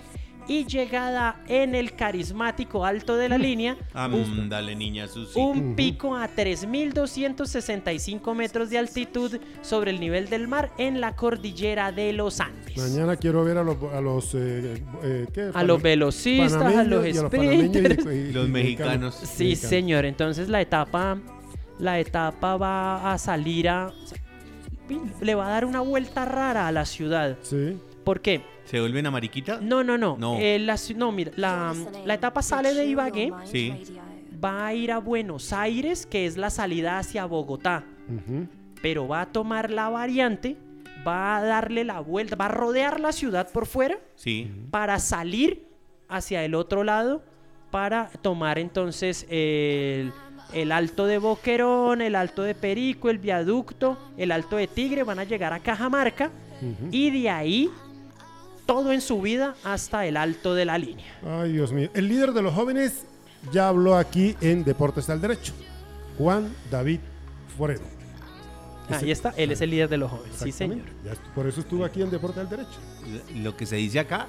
[0.50, 5.38] y llegada en el carismático alto de la línea, un, Dale, niña Susi.
[5.38, 11.92] un pico a 3.265 metros de altitud sobre el nivel del mar en la cordillera
[11.92, 12.76] de los Andes.
[12.76, 15.50] Mañana quiero ver a los, a los, eh, eh, ¿qué?
[15.54, 17.18] A los velocistas, a los y panameños y-
[17.78, 18.06] sprinters.
[18.06, 19.14] y- y Los mexicanos.
[19.14, 19.70] Sí, mexicanos.
[19.70, 20.04] señor.
[20.04, 21.16] Entonces la etapa,
[21.78, 23.92] la etapa va a salir a,
[25.20, 27.38] le va a dar una vuelta rara a la ciudad.
[27.42, 27.76] Sí.
[28.04, 28.42] ¿Por qué?
[28.64, 29.58] ¿Se vuelven a mariquita?
[29.60, 30.16] No, no, no.
[30.18, 30.38] No.
[30.38, 31.74] Eh, la, no, mira, la,
[32.04, 33.74] la etapa sale de Ibagué, Sí.
[34.42, 37.84] va a ir a Buenos Aires, que es la salida hacia Bogotá,
[38.82, 40.56] pero va a tomar la variante,
[41.06, 44.50] va a darle la vuelta, va a rodear la ciudad por fuera Sí.
[44.70, 45.64] para salir
[46.08, 47.22] hacia el otro lado
[47.70, 50.12] para tomar entonces el,
[50.52, 55.18] el alto de Boquerón, el alto de Perico, el viaducto, el alto de Tigre, van
[55.20, 56.30] a llegar a Cajamarca
[56.90, 57.70] y de ahí
[58.70, 61.12] todo en su vida hasta el alto de la línea.
[61.26, 61.90] Ay, Dios mío.
[61.92, 63.04] El líder de los jóvenes
[63.50, 65.52] ya habló aquí en Deportes al Derecho.
[66.16, 67.00] Juan David
[67.58, 67.82] Foredo.
[68.88, 70.86] Ahí está, él es el líder de los jóvenes, sí señor.
[71.04, 72.78] Ya por eso estuvo aquí en Deportes al Derecho.
[73.34, 74.28] Lo que se dice acá.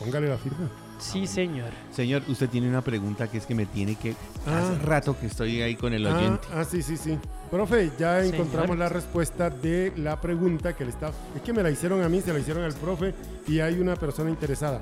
[0.00, 0.68] Póngale la firma.
[0.98, 1.70] Sí señor.
[1.92, 4.14] Señor, usted tiene una pregunta que es que me tiene que...
[4.46, 4.58] Ah.
[4.58, 6.48] Hace rato que estoy ahí con el Ah, oyente.
[6.52, 7.16] ah, sí, sí, sí.
[7.50, 8.34] Profe, ya Señor.
[8.34, 11.12] encontramos la respuesta de la pregunta que le está...
[11.36, 13.14] Es que me la hicieron a mí, se la hicieron al profe
[13.46, 14.80] y hay una persona interesada.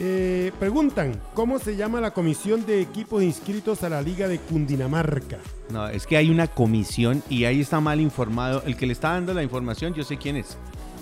[0.00, 5.38] Eh, preguntan, ¿cómo se llama la comisión de equipos inscritos a la Liga de Cundinamarca?
[5.70, 8.62] No, es que hay una comisión y ahí está mal informado.
[8.64, 10.56] El que le está dando la información, yo sé quién es.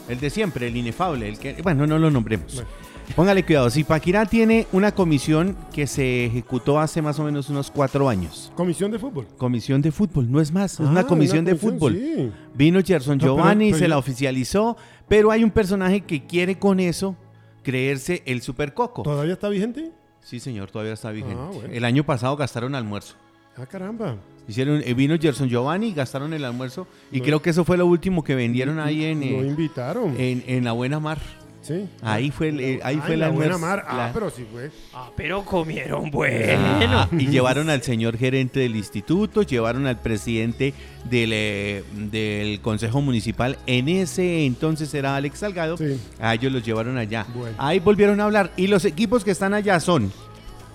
[0.09, 1.61] El de siempre, el inefable, el que...
[1.63, 2.55] Bueno, no lo nombremos.
[2.55, 2.69] Bueno.
[3.15, 3.71] Póngale cuidado.
[3.71, 8.53] Zipaquirá tiene una comisión que se ejecutó hace más o menos unos cuatro años.
[8.57, 9.27] Comisión de fútbol.
[9.39, 11.95] Comisión de fútbol, no es más, es Ah, una comisión de fútbol.
[11.95, 12.31] sí.
[12.55, 14.77] Vino Gerson No, Giovanni, pero se la oficializó,
[15.09, 17.17] pero hay un personaje que quiere con eso
[17.63, 19.03] creerse el supercoco.
[19.03, 19.93] ¿Todavía está vigente?
[20.21, 21.37] Sí, señor, todavía está vigente.
[21.39, 21.73] Ah, bueno.
[21.73, 23.15] El año pasado gastaron almuerzo.
[23.57, 24.17] Ah, caramba.
[24.49, 27.25] Hicieron, eh, vino Gerson Giovanni, gastaron el almuerzo y No.
[27.25, 30.15] creo que eso fue lo último que vendieron ahí en, Lo eh, invitaron.
[30.19, 31.19] en, en la Buena Mar.
[31.67, 31.89] Sí.
[32.03, 33.85] Ahí fue el, eh, ahí Ah, fue la buena mar.
[33.89, 34.71] Ah, La- pero sí fue.
[34.95, 36.59] Ah, pero comieron bueno.
[36.89, 40.73] Ah, y llevaron al señor gerente del instituto, llevaron al presidente
[41.05, 43.59] del, eh, del consejo municipal.
[43.67, 45.77] En ese entonces era Alex Salgado.
[45.77, 46.01] Sí.
[46.21, 47.27] A ellos los llevaron allá.
[47.35, 47.57] Bueno.
[47.59, 48.53] Ahí volvieron a hablar.
[48.57, 50.13] Y los equipos que están allá son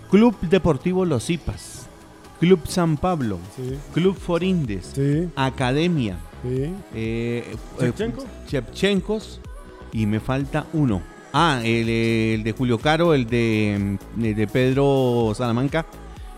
[0.10, 1.88] Club Deportivo Los Zipas,
[2.40, 3.78] Club San Pablo, Sí.
[3.94, 5.30] Club Forindes, Sí.
[5.36, 6.74] Academia, Sí.
[6.96, 8.26] eh, ¿Shevchenko?
[8.50, 9.40] Shevchenkos,
[9.92, 11.02] y me falta uno.
[11.34, 15.86] Ah, el, el de Julio Caro, el de, el de Pedro Salamanca,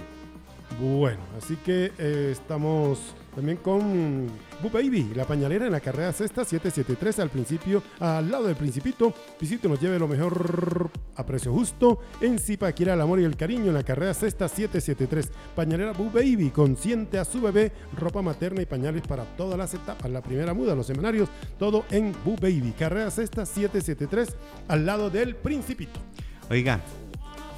[0.81, 4.28] Bueno, así que eh, estamos también con
[4.62, 9.12] Boo Baby, la pañalera en la carrera sexta 773 al principio, al lado del Principito.
[9.39, 13.66] Visite nos lleve lo mejor a precio justo en Zipaquira, el amor y el cariño
[13.66, 15.30] en la carrera sexta 773.
[15.55, 20.11] Pañalera Boo Baby, consiente a su bebé, ropa materna y pañales para todas las etapas.
[20.11, 21.28] La primera muda, los semanarios,
[21.59, 22.72] todo en Boo Baby.
[22.78, 24.34] Carrera sexta 773
[24.66, 26.01] al lado del Principito.
[26.49, 26.80] Oiga,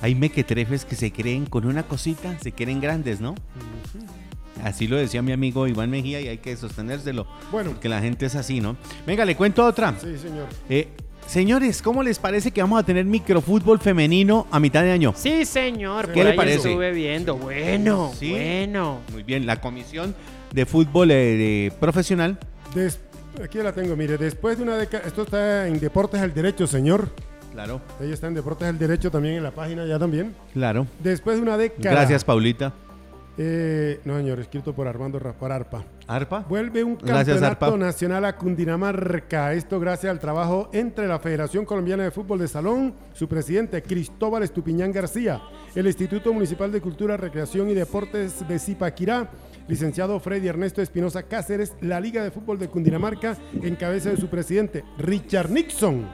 [0.00, 3.36] hay mequetrefes que se creen con una cosita, se creen grandes, ¿no?
[4.64, 7.26] Así lo decía mi amigo Iván Mejía y hay que sostenérselo.
[7.52, 7.70] Bueno.
[7.70, 8.76] Porque la gente es así, ¿no?
[9.06, 9.94] Venga, le cuento otra.
[10.00, 10.46] Sí, señor.
[10.68, 10.88] Eh,
[11.26, 15.12] señores, ¿cómo les parece que vamos a tener microfútbol femenino a mitad de año?
[15.16, 16.06] Sí, señor.
[16.08, 16.56] ¿Qué por le ahí parece?
[16.68, 17.36] estuve viendo.
[17.36, 18.30] Bueno, Sí.
[18.30, 19.00] bueno.
[19.12, 20.14] Muy bien, la comisión
[20.52, 22.38] de fútbol eh, de profesional.
[22.74, 22.98] Des-
[23.42, 27.08] aquí la tengo, mire, después de una década, esto está en Deportes al Derecho, señor.
[27.52, 30.34] Claro, Ella está en Deportes al Derecho también en la página ya también.
[30.52, 30.86] claro.
[31.02, 31.90] Después de una década.
[31.90, 32.72] Gracias, Paulita.
[33.40, 35.84] Eh, no, señor, escrito por Armando Ra- por Arpa.
[36.08, 36.40] ¿Arpa?
[36.48, 37.76] Vuelve un Gracias, campeonato Arpa.
[37.78, 39.54] nacional a Cundinamarca.
[39.54, 44.42] Esto gracias al trabajo entre la Federación Colombiana de Fútbol de Salón, su presidente Cristóbal
[44.42, 45.40] Estupiñán García,
[45.76, 49.30] el Instituto Municipal de Cultura, Recreación y Deportes de Zipaquirá,
[49.68, 54.28] licenciado Freddy Ernesto Espinosa Cáceres, la Liga de Fútbol de Cundinamarca, en cabeza de su
[54.28, 56.08] presidente Richard Nixon,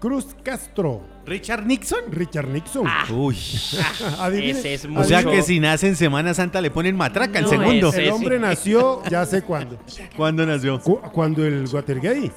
[0.00, 2.00] Cruz Castro, ¿Richard Nixon?
[2.12, 2.86] Richard Nixon.
[3.10, 3.34] Uy.
[4.20, 5.30] Adivine- Ese es O sea mucho.
[5.32, 7.88] que si nace en Semana Santa le ponen matraca el No, segundo.
[7.88, 9.78] ese- El hombre nació, ya sé cuándo.
[10.16, 10.80] ¿Cuándo nació?
[10.80, 12.30] Cu- Cuando el Watergate.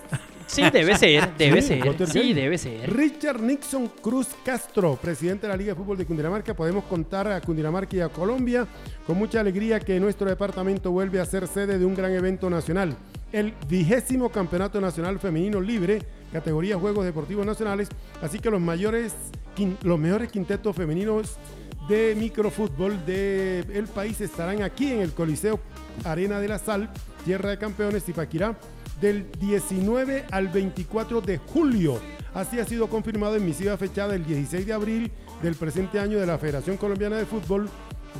[0.47, 1.88] Sí, debe ser, debe Sí, ser.
[1.88, 2.20] Watergate.
[2.22, 2.91] Sí, debe ser.
[2.93, 6.55] Richard Nixon Cruz Castro, presidente de la Liga de Fútbol de Cundinamarca.
[6.55, 8.68] Podemos contar a Cundinamarca y a Colombia
[9.05, 12.97] con mucha alegría que nuestro departamento vuelve a ser sede de un gran evento nacional.
[13.32, 16.01] El vigésimo Campeonato Nacional Femenino Libre,
[16.32, 17.89] categoría Juegos Deportivos Nacionales.
[18.21, 19.13] Así que los mayores,
[19.84, 21.38] los mejores quintetos femeninos
[21.89, 25.59] de microfútbol del país estarán aquí en el Coliseo
[26.05, 26.89] Arena de la Sal,
[27.25, 28.57] Tierra de Campeones, Zipaquirá,
[28.99, 31.99] del 19 al 24 de julio.
[32.34, 35.11] Así ha sido confirmado en misiva fechada el 16 de abril
[35.41, 37.69] del presente año de la Federación Colombiana de Fútbol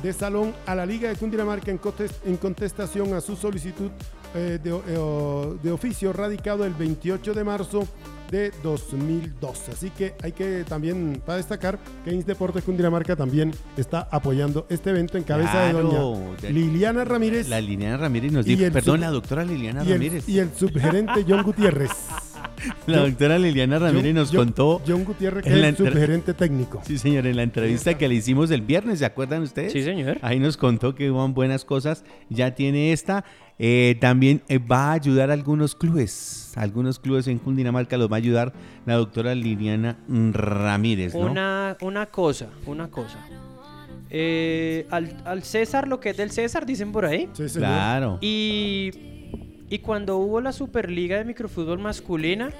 [0.02, 3.90] de Salón a la Liga de Cundinamarca en contestación a su solicitud
[4.34, 7.86] eh, de, eh, de oficio radicado el 28 de marzo
[8.30, 9.72] de 2012.
[9.72, 14.90] Así que hay que también, para destacar, que Ins Deportes Cundinamarca también está apoyando este
[14.90, 19.10] evento en cabeza Claro, de doña Liliana Ramírez La Liliana Ramírez nos dijo, perdón, la
[19.10, 20.28] doctora Liliana y el, Ramírez.
[20.28, 21.90] y el subgerente John Gutiérrez.
[22.86, 24.82] la doctora Liliana Ramírez nos John- contó.
[24.86, 26.80] John Gutiérrez, que en es subgerente técnico.
[26.84, 29.72] Sí, señor, en la entrevista que le hicimos el viernes, ¿se acuerdan ustedes?
[29.72, 30.18] Sí, señor.
[30.22, 32.04] Ahí nos contó que van buenas cosas.
[32.28, 33.24] Ya tiene esta.
[33.58, 36.52] Eh, también eh, va a ayudar a algunos clubes.
[36.56, 38.52] Algunos clubes en Cundinamarca los va a ayudar
[38.86, 41.20] la doctora Liliana Ramírez, ¿no?
[41.20, 43.18] Una, una cosa, una cosa.
[44.10, 47.28] Eh, al, al César lo que es del César, dicen por ahí.
[47.32, 47.68] Sí, señor.
[47.68, 48.18] Claro.
[48.20, 48.90] Y,
[49.72, 52.50] y cuando hubo la Superliga de Microfútbol masculina,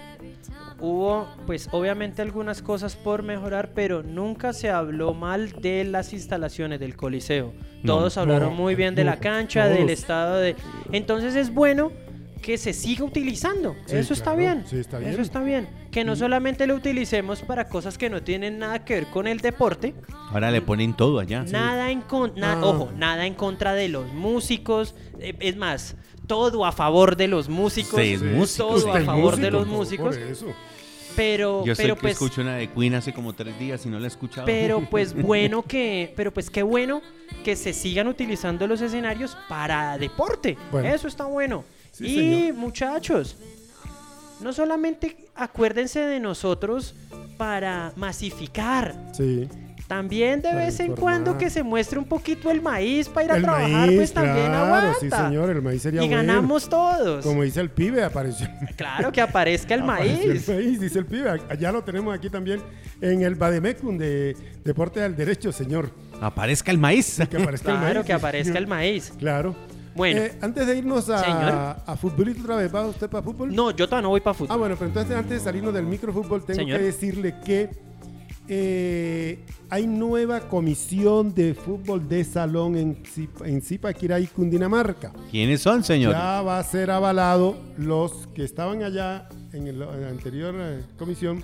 [0.81, 6.81] hubo pues obviamente algunas cosas por mejorar, pero nunca se habló mal de las instalaciones
[6.81, 7.53] del Coliseo.
[7.83, 7.97] No.
[7.99, 10.57] Todos hablaron No, muy bien de la no, cancha, del estado de...
[10.93, 11.93] Entonces es bueno
[12.41, 13.77] que se siga utilizando.
[13.87, 14.39] Sí, Eso está claro.
[14.39, 14.65] bien.
[14.67, 15.11] Sí, está bien.
[15.13, 15.69] Eso está bien.
[15.93, 19.39] Que no solamente lo utilicemos para cosas que no tienen nada que ver con el
[19.39, 19.95] deporte,
[20.33, 21.45] Ahora le ponen todo allá.
[21.45, 22.65] Nada en contra, Ah.
[22.65, 24.95] ojo, nada en contra de los músicos.
[25.21, 25.95] eh, es más,
[26.27, 28.01] todo a favor de los músicos.
[28.23, 28.69] Músico.
[28.69, 30.17] Todo a favor de los músicos.
[30.17, 30.47] Por eso.
[31.15, 33.91] Pero, Yo sé pero que pues, escucho una de Queen hace como tres días y
[33.91, 34.47] no la he escuchado.
[34.47, 37.03] pero pues bueno que, pero pues qué bueno
[37.45, 40.57] que se sigan utilizando los escenarios para deporte.
[40.71, 40.89] Bueno.
[40.89, 41.65] Eso está bueno.
[41.91, 42.55] Sí, y señor.
[42.55, 43.37] muchachos,
[44.41, 46.95] no solamente acuérdense de nosotros
[47.37, 49.11] para masificar.
[49.13, 49.49] Sí.
[49.93, 53.33] También de Para vez en cuando que se muestre un poquito el maíz para ir
[53.33, 54.95] a El trabajar, maíz, pues también claro, aguanta.
[55.01, 56.23] sí, señor, el maíz sería y bueno.
[56.23, 57.25] ganamos todos.
[57.25, 58.49] Como dice el pibe, apareció.
[58.77, 60.21] Claro que aparezca el maíz.
[60.25, 61.29] El maíz, dice el pibe.
[61.49, 62.61] Allá lo tenemos aquí también
[63.03, 64.35] en el Bademecum de
[64.65, 65.91] Deporte al Derecho, señor.
[66.21, 67.19] Aparezca el maíz.
[67.31, 68.07] Que aparezca el Claro maíz.
[68.07, 68.59] que aparezca señor.
[68.63, 69.13] el maíz.
[69.19, 69.55] Claro.
[69.95, 70.23] Bueno.
[70.23, 71.53] Eh, antes de irnos a, Señor.
[71.87, 73.55] a futbolito otra vez, ¿va usted para fútbol?
[73.55, 74.59] No, yo todavía no voy para Ah, fútbol.
[74.59, 76.79] bueno, pero entonces antes de salirnos del microfútbol, tengo Señor.
[76.79, 77.69] que decirle que
[78.49, 79.39] eh,
[79.71, 83.03] hay nueva comisión de fútbol de salón en,
[83.45, 85.13] en Zipaquirá y Cundinamarca.
[85.31, 86.13] ¿Quiénes son, señor?
[86.13, 90.83] Ya va a ser avalado los que estaban allá en, el- en la anterior eh,
[90.99, 91.43] comisión.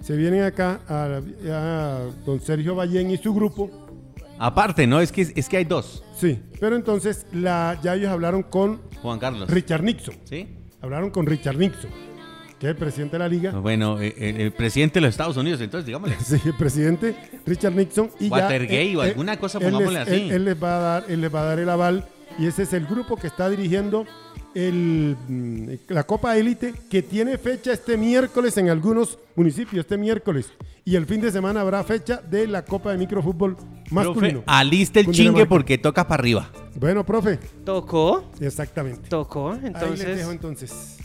[0.00, 1.20] Se vienen acá a,
[1.50, 3.70] a don Sergio Ballén y su grupo.
[4.38, 5.00] Aparte, ¿no?
[5.00, 6.04] Es que, es que hay dos.
[6.16, 9.48] Sí, pero entonces la, ya ellos hablaron con Juan Carlos.
[9.50, 10.14] Richard Nixon.
[10.24, 10.46] ¿Sí?
[10.82, 11.90] Hablaron con Richard Nixon,
[12.58, 13.50] que es el presidente de la liga.
[13.52, 16.16] Bueno, eh, el, el presidente de los Estados Unidos, entonces, digámosle.
[16.24, 19.98] Sí, el presidente Richard Nixon y ya, Watergate o eh, alguna eh, cosa, él pongámosle
[19.98, 20.14] les- así.
[20.22, 22.04] Él, él les va a dar, él les va a dar el aval
[22.38, 24.06] y ese es el grupo que está dirigiendo
[24.54, 30.50] el, mm, la Copa Élite que tiene fecha este miércoles en algunos municipios este miércoles
[30.84, 33.56] y el fin de semana habrá fecha de la Copa de Microfútbol
[33.90, 34.40] masculino.
[34.42, 36.48] Profe, aliste el chingue porque toca para arriba.
[36.76, 39.08] Bueno, profe, Tocó, exactamente.
[39.08, 39.50] tocó.
[39.52, 40.96] Ahí les Entonces, dejo entonces.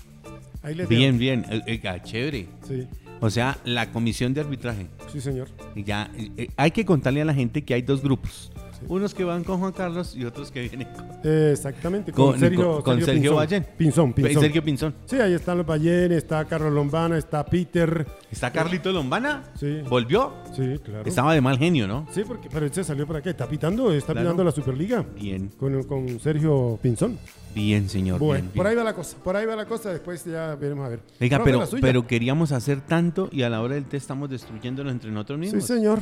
[0.63, 1.45] Ahí les Bien, bien.
[1.49, 2.47] Eh, ah, chévere.
[2.67, 2.87] Sí,
[3.19, 4.87] O sea, la comisión de arbitraje.
[5.11, 5.47] sí, señor.
[5.75, 8.50] Ya, eh, eh, hay que contarle a la gente que hay dos grupos.
[8.87, 12.39] Unos que van con Juan Carlos y otros que vienen con, Eh, exactamente, con, con-
[12.39, 13.35] Sergio, con- Sergio Pinzón.
[13.35, 13.67] Ballén.
[13.77, 14.41] Pinzón, Pinzón.
[14.41, 14.93] Sergio Pinzón.
[15.05, 18.05] Sí, ahí están los Ballén, está Carlos Lombana, está Peter.
[18.31, 19.43] ¿Está Carlito Lombana?
[19.59, 19.81] Sí.
[19.89, 20.33] ¿Volvió?
[20.55, 21.03] Sí, claro.
[21.07, 22.07] Estaba de mal genio, ¿no?
[22.11, 24.27] Sí, porque, pero él se salió para qué, está pitando, está Claro.
[24.27, 27.17] pitando la Superliga Bien, con, con Sergio Pinzón.
[27.53, 28.19] bien, señor.
[28.19, 30.85] Bueno, bien, por ahí va la cosa, por ahí va la cosa, después ya veremos
[30.85, 30.99] a ver.
[31.19, 35.11] Oiga, pero, pero queríamos hacer tanto y a la hora del té estamos destruyéndonos entre
[35.11, 35.63] nosotros Sí, mismos.
[35.65, 35.99] señor.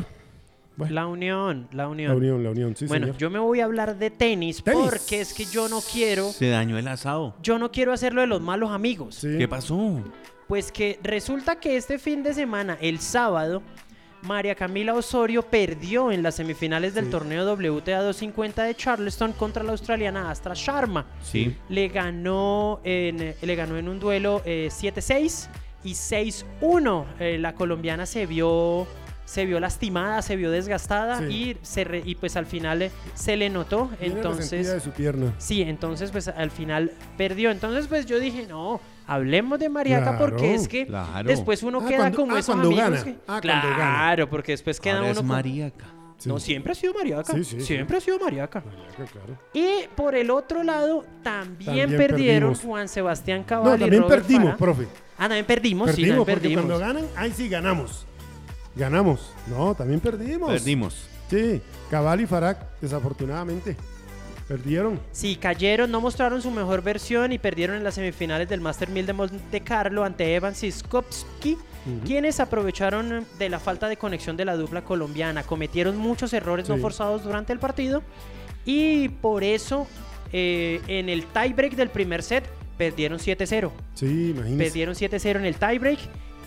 [0.79, 2.09] Bueno, la unión, la unión.
[2.11, 3.17] la unión, la unión, sí, bueno, señor.
[3.19, 4.79] yo me voy a hablar de tenis, Tenis.
[4.83, 7.35] porque es que yo no quiero, Se dañó el asado.
[7.43, 9.15] yo no quiero hacerlo de los malos amigos.
[9.15, 9.37] Sí.
[9.37, 10.01] ¿Qué pasó?
[10.47, 13.61] Pues que resulta que este fin de semana, el sábado,
[14.23, 17.11] María Camila Osorio perdió en las semifinales del Sí.
[17.11, 21.05] torneo WTA 250 de Charleston contra la australiana Astra Sharma.
[21.21, 21.55] Sí.
[21.69, 25.47] Le ganó en, le ganó en un duelo eh, 7-6
[25.85, 27.05] y 6-1.
[27.19, 28.87] Eh, la colombiana se vio
[29.29, 31.25] se vio lastimada, se vio desgastada Sí.
[31.25, 34.89] y se re- y pues al final eh, se le notó, resentida entonces de su
[34.89, 35.35] pierna.
[35.37, 37.51] Sí, entonces pues al final perdió.
[37.51, 41.27] Entonces pues yo dije, no, hablemos de Mariaca Claro, porque es que claro.
[41.29, 43.03] después uno Ah, queda cuando- como ah, esos amigos gana.
[43.03, 43.75] que- Ah, cuando gana.
[43.75, 45.85] claro, porque después queda Ahora uno es con- Maríaca.
[46.17, 46.27] Sí.
[46.27, 47.31] No, siempre ha sido Mariaca.
[47.33, 47.65] Sí, sí, sí.
[47.67, 48.61] siempre ha sido Mariaca.
[48.65, 49.37] Mariaca, claro.
[49.53, 52.61] Y por el otro lado, también, También perdieron perdimos.
[52.61, 54.87] Juan Sebastián No, Cabal y también Robert perdimos, profe.
[55.17, 56.65] Ah, también perdimos, sí, Perdimos, también porque perdimos.
[56.65, 58.05] cuando ganan, ahí sí ganamos.
[58.79, 59.33] Ganamos.
[59.47, 60.49] No, también perdimos.
[60.49, 61.09] Perdimos.
[61.29, 61.61] Sí,
[61.91, 63.75] Cabal y Farak, desafortunadamente.
[64.47, 64.99] Perdieron.
[65.11, 69.05] Sí, cayeron, no mostraron su mejor versión y perdieron en las semifinales del Master 1000
[69.05, 71.57] de Monte Carlo ante Evans y Skopski,
[72.05, 75.43] quienes aprovecharon de la falta de conexión de la dupla colombiana.
[75.43, 78.01] Cometieron muchos errores no forzados durante el partido
[78.65, 79.87] y por eso
[80.31, 82.43] eh, en el tiebreak del primer set
[82.77, 83.71] perdieron 7-0.
[83.93, 84.63] Sí, imagínese.
[84.63, 85.99] Perdieron 7-0 en el tiebreak.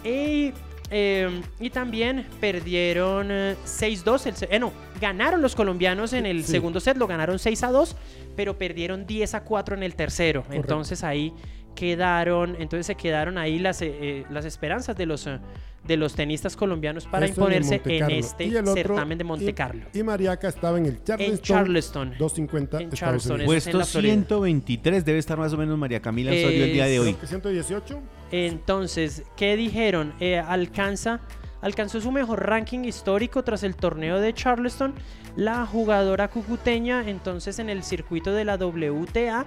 [0.05, 0.53] Y,
[0.93, 4.27] eh, y también perdieron eh, 6-2.
[4.27, 6.53] el se- eh, no, ganaron los colombianos en el Sí.
[6.53, 7.97] segundo set, lo ganaron 6-2,
[8.37, 10.45] pero perdieron 10-4 en el tercero.
[10.51, 11.33] Entonces ahí
[11.75, 15.39] quedaron, entonces se quedaron ahí las, eh, eh, las esperanzas de los, eh,
[15.85, 18.17] de los tenistas colombianos para en el imponerse Monte en Carlo.
[18.17, 19.87] este Y otro- certamen de Monte y- Carlo.
[19.93, 21.35] Y Mariaca estaba en el Charleston.
[21.35, 22.15] En Charleston.
[22.19, 23.33] 250 En Charleston.
[23.37, 24.13] Eso en Puesto la Florida.
[24.15, 27.07] 123 debe estar más o menos María Camila Osorio el día de Eh, hoy.
[27.15, 28.01] Creo que 118.
[28.33, 30.15] Entonces, ¿qué dijeron?
[30.19, 31.21] Eh, alcanza
[31.63, 34.95] alcanzó su mejor ranking histórico tras el torneo de Charleston.
[35.37, 39.47] La jugadora cucuteña, entonces en el circuito de la WTA,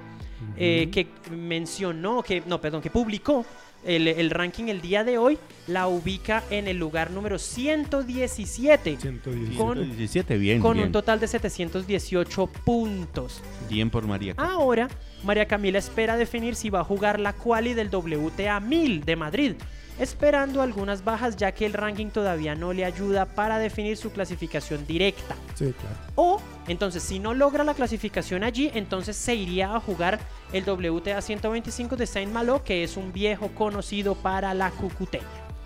[0.58, 3.46] eh, que mencionó, que no, perdón, que publicó
[3.84, 8.98] el, el ranking el día de hoy, la ubica en el lugar número 117.
[8.98, 9.58] 117.
[9.58, 10.88] Con, 17, bien, con bien.
[10.88, 13.42] un total de 718 puntos.
[13.70, 14.34] Bien por María.
[14.38, 14.88] Ahora,
[15.26, 19.54] María Camila espera definir si va a jugar la quali del WTA 1000 de Madrid,
[19.98, 24.86] esperando algunas bajas ya que el ranking todavía no le ayuda para definir su clasificación
[24.86, 25.36] directa.
[25.56, 25.96] Sí, claro.
[26.14, 30.20] O, entonces, si no logra la clasificación allí, entonces se iría a jugar
[30.54, 35.26] el WTA 125 de Saint Malo, que es un viejo conocido para la cucuteña.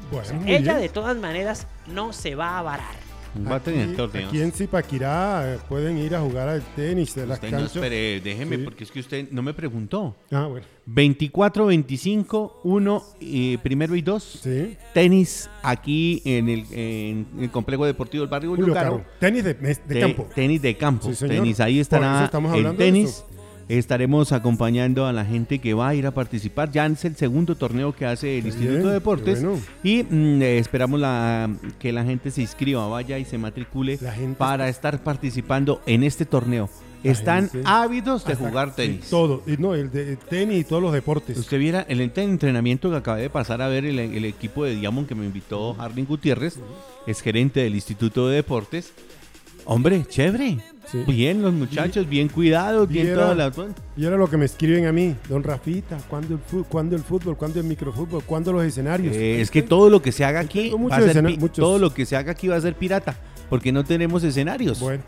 [0.10, 0.82] Bueno, Ella, bien.
[0.84, 3.09] de todas maneras, no se va a varar.
[3.50, 4.30] Va a tener torneos.
[4.30, 7.76] Aquí en Zipaquirá eh, pueden ir a jugar al tenis de las Usted no canchas.
[7.76, 8.62] espere, déjeme, Sí.
[8.64, 10.16] porque es que usted no me preguntó.
[10.32, 10.66] Ah, bueno.
[10.88, 14.24] 24, 25, 1, eh, primero y 2.
[14.44, 14.76] Sí.
[14.94, 19.06] Tenis aquí en el, en el complejo deportivo del barrio Julio Caro.
[19.20, 20.28] Tenis de, de Te- campo.
[20.34, 21.14] Tenis de campo.
[21.14, 23.10] Sí, tenis, ahí estará el de tenis.
[23.10, 23.28] eso.
[23.70, 26.72] Estaremos acompañando a la gente que va a ir a participar.
[26.72, 29.44] Ya es el segundo torneo que hace el Instituto de Deportes.
[29.44, 29.60] bueno.
[29.84, 31.48] Y mm, eh, esperamos la,
[31.78, 34.00] que la gente se inscriba, vaya y se matricule
[34.40, 36.68] para estar participando en este torneo.
[37.04, 39.08] La Están gente- ávidos de jugar tenis.
[39.10, 39.44] todo.
[39.46, 41.38] Y no, el de tenis y todos los deportes.
[41.38, 45.08] Usted viera el entrenamiento que acabé de pasar a ver el, el equipo de Diamond
[45.08, 46.58] que me invitó Harling Gutiérrez,
[47.06, 48.92] es gerente del Instituto de Deportes.
[49.72, 50.58] Hombre, chévere.
[50.92, 51.04] Sí.
[51.08, 53.52] Bien los muchachos, bien cuidados, bien Viera- toda la...
[53.96, 57.38] Y ahora lo que me escriben a mí, don Rafita, ¿cuándo el, ¿cuándo el fútbol?
[57.38, 58.24] ¿Cuándo el microfútbol?
[58.24, 59.16] ¿Cuándo los escenarios?
[59.16, 62.08] Eh, es que todo lo que se haga aquí va a ser todo lo que
[62.08, 63.16] se haga aquí va a ser pirata,
[63.48, 64.80] porque no tenemos escenarios.
[64.80, 65.04] Bueno.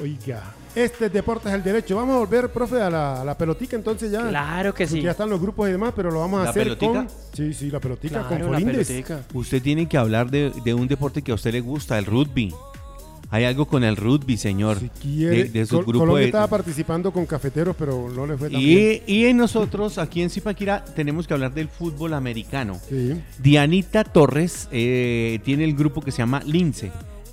[0.00, 0.42] Oiga,
[0.76, 1.96] este deporte es el derecho.
[1.96, 4.28] Vamos a volver, profe, a la, a la pelotica entonces ya.
[4.28, 5.00] Claro que sí.
[5.00, 6.92] Ya están los grupos y demás, pero lo vamos a ¿La hacer pelotica?
[6.92, 7.08] con...
[7.32, 8.86] Sí, sí, la pelotica Claro, con la Folindes.
[8.86, 9.22] pelotica.
[9.32, 12.54] Usted tiene que hablar de, de un deporte que a usted le gusta, el rugby.
[13.30, 14.78] Hay algo con el rugby, señor.
[14.78, 18.26] Si quiere, de, de su Col- grupo Colombia de- estaba participando con cafeteros, pero no
[18.26, 19.02] le fue tan bien.
[19.06, 22.80] Y, y en nosotros, aquí en Zipaquirá, tenemos que hablar del fútbol americano.
[22.88, 23.20] Sí.
[23.38, 26.90] Dianita Torres eh, tiene el grupo que se llama Lince.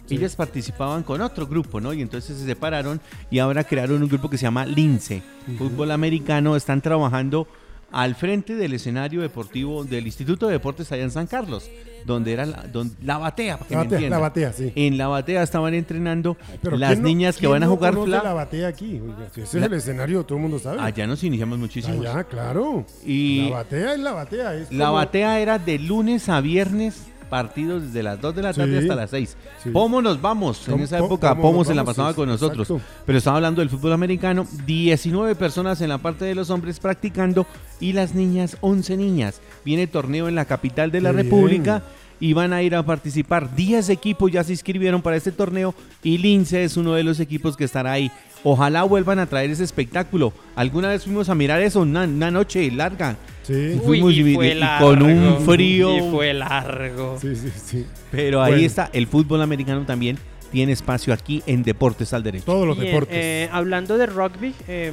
[0.10, 1.92] Ellas participaban con otro grupo, ¿no?
[1.92, 5.24] Y entonces se separaron y ahora crearon un grupo que se llama Lince.
[5.58, 7.48] Fútbol americano, están trabajando
[7.92, 11.70] al frente del escenario deportivo del Instituto de Deportes allá en San Carlos,
[12.06, 14.20] donde era la, don- la batea, para que La batea, entiendan.
[14.20, 14.72] la batea, sí.
[14.76, 17.94] En la batea estaban entrenando Pero las ¿quién no- niñas que van a no jugar
[17.96, 19.00] fla- la batea aquí?
[19.00, 20.80] Oiga, si ese La- es el escenario, todo el mundo sabe.
[20.82, 22.02] Allá nos iniciamos muchísimo.
[22.02, 22.86] Allá, claro.
[23.06, 24.56] Y La batea es la batea.
[24.56, 28.54] Es La como- batea era de lunes a viernes, partidos desde las 2 de la
[28.54, 29.38] tarde Sí, hasta las 6.
[29.64, 29.70] sí.
[29.72, 30.68] Pomo nos vamos.
[30.68, 32.70] En esa po- época Pomo Pomo se la pasaba con nosotros.
[32.70, 32.86] exacto.
[33.06, 34.48] Pero estaba hablando del fútbol americano.
[34.66, 37.46] 19 personas en la parte de los hombres practicando
[37.80, 39.42] y las niñas, 11 niñas.
[39.64, 41.84] Viene torneo en la capital de la Qué República.
[42.18, 43.54] Y van a ir a participar.
[43.58, 47.58] 10 equipos ya se inscribieron para este torneo y Lince es uno de los equipos
[47.58, 48.10] que estará ahí.
[48.46, 50.32] Ojalá vuelvan a traer ese espectáculo.
[50.56, 53.18] Alguna vez fuimos a mirar eso, una, una noche larga.
[53.46, 53.54] Sí.
[53.54, 55.98] Y Uy, fuimos y y- fue y con un largo, frío.
[55.98, 57.18] Y fue largo.
[57.22, 57.86] Sí, sí, sí.
[58.12, 58.68] Pero ahí Bueno.
[58.68, 60.18] está, el fútbol americano también
[60.52, 62.46] tiene espacio aquí en Deportes al Derecho.
[62.46, 63.16] Todos los deportes.
[63.16, 64.92] eh, hablando de rugby, eh,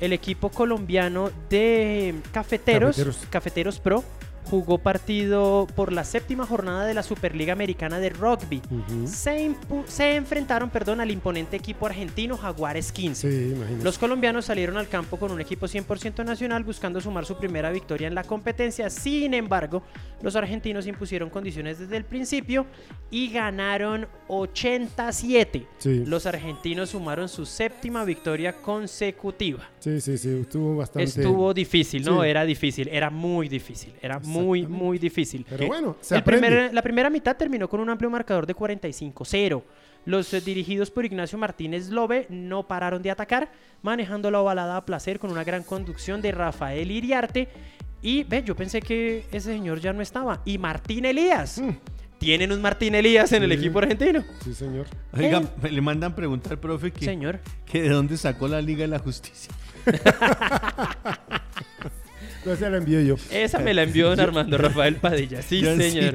[0.00, 3.26] el equipo colombiano de cafeteros, Cafeteros.
[3.30, 4.04] cafeteros, Pro,
[4.48, 8.62] jugó partido por la séptima jornada de la Superliga Americana de Rugby.
[9.06, 13.30] Se, enfrentaron perdón, al imponente equipo argentino Jaguares 15.
[13.30, 13.54] Sí.
[13.82, 18.08] Los colombianos salieron al campo con un equipo 100% nacional buscando sumar su primera victoria
[18.08, 18.88] en la competencia.
[18.90, 19.82] Sin embargo,
[20.22, 22.66] los argentinos impusieron condiciones desde el principio
[23.10, 25.66] y ganaron 87.
[25.78, 26.04] Sí.
[26.06, 29.68] Los argentinos sumaron su séptima victoria consecutiva.
[29.80, 30.40] Sí, sí, sí.
[30.40, 31.04] Estuvo bastante.
[31.04, 32.22] Estuvo difícil, ¿no?
[32.22, 32.28] Sí.
[32.28, 34.68] Era difícil, era muy difícil, era muy, Exactamente.
[34.84, 35.46] muy difícil.
[35.48, 39.62] Pero bueno, se primer- la primera mitad terminó con un amplio marcador de 45-0.
[40.04, 43.50] Los eh, dirigidos por Ignacio Martínez Lobe no pararon de atacar,
[43.82, 47.48] manejando la ovalada a placer con una gran conducción de Rafael Iriarte.
[48.02, 50.42] Y ve, yo pensé que ese señor ya no estaba.
[50.44, 51.60] Y Martín Elías.
[52.18, 53.52] Tienen un Martín Elías en el Mm.
[53.52, 54.24] Equipo argentino.
[54.44, 54.86] Sí, señor.
[55.12, 57.40] Oiga, le mandan preguntar, profe, que, Señor.
[57.66, 59.52] que de dónde sacó la Liga de la Justicia.
[62.54, 63.16] Ya la envié yo.
[63.30, 65.42] Esa me la envió don Armando Rafael Padilla.
[65.42, 66.14] Sí, señor.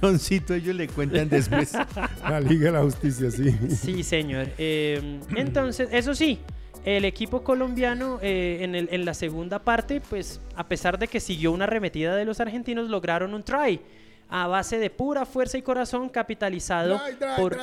[0.00, 1.72] Johncito, ellos le cuentan después.
[2.28, 3.50] La Liga de la Justicia, sí.
[3.70, 4.48] Sí, señor.
[4.58, 6.38] Eh, entonces, eso sí,
[6.84, 11.20] el equipo colombiano eh, en, el- en la segunda parte, pues a pesar de que
[11.20, 13.80] siguió una arremetida de los argentinos, lograron un try
[14.34, 16.98] a base de pura fuerza y corazón capitalizado
[17.36, 17.58] por,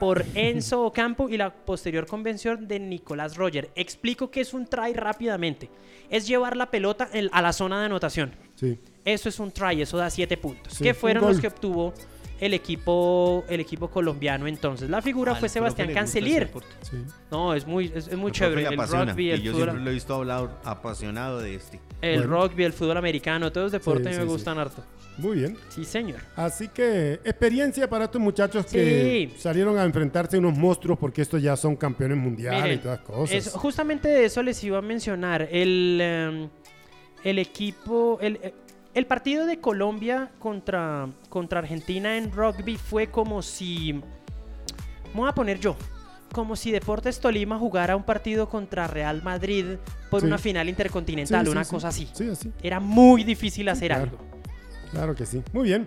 [0.00, 3.70] por Enzo Ocampo y la posterior convención de Nicolás Roger.
[3.76, 5.70] Explico qué es un try rápidamente.
[6.10, 8.32] Es llevar la pelota en- a la zona de anotación.
[8.56, 8.78] Sí.
[9.04, 10.74] Eso es un try, eso da 7 puntos.
[10.74, 11.94] Sí, que un fueron los que obtuvo
[12.40, 14.88] el equipo, el equipo colombiano entonces.
[14.88, 16.50] La figura Al fue Sebastián Cancelier.
[16.82, 16.96] Sí.
[17.30, 18.62] No, es muy, es, es muy chévere.
[18.68, 21.80] El rugby, y el yo fútbol, siempre lo he visto hablar apasionado de este.
[22.02, 22.42] el Bueno.
[22.46, 24.30] rugby, el fútbol americano, todos los deportes Sí, me sí.
[24.32, 24.84] gustan harto.
[25.18, 25.56] Muy bien.
[25.68, 26.20] Sí, señor.
[26.36, 31.42] Así que experiencia para estos muchachos que salieron a enfrentarse a unos monstruos porque estos
[31.42, 33.34] ya son campeones mundiales Miren, y todas cosas.
[33.34, 35.48] es- justamente de eso les iba a mencionar.
[35.50, 36.48] El, em,
[37.24, 38.54] el equipo, el, eh,
[38.94, 44.00] el partido de Colombia contra, contra Argentina en rugby fue como si,
[45.14, 45.76] voy a poner yo,
[46.32, 49.76] como si Deportes Tolima jugara un partido contra Real Madrid
[50.10, 50.26] por Sí.
[50.26, 52.08] una final intercontinental, Sí, sí, una cosa así.
[52.12, 52.52] Sí, así.
[52.62, 54.02] Era muy difícil hacer claro.
[54.04, 54.18] algo.
[54.90, 55.42] Claro que sí.
[55.52, 55.86] Muy bien.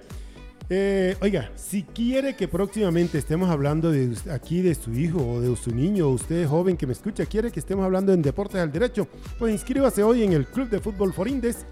[0.73, 5.53] Eh, oiga, si quiere que próximamente estemos hablando de aquí de su hijo o de
[5.57, 8.71] su niño o usted joven que me escucha, quiere que estemos hablando en Deportes al
[8.71, 9.05] Derecho,
[9.37, 11.65] pues inscríbase hoy en el Club de Fútbol Forindes.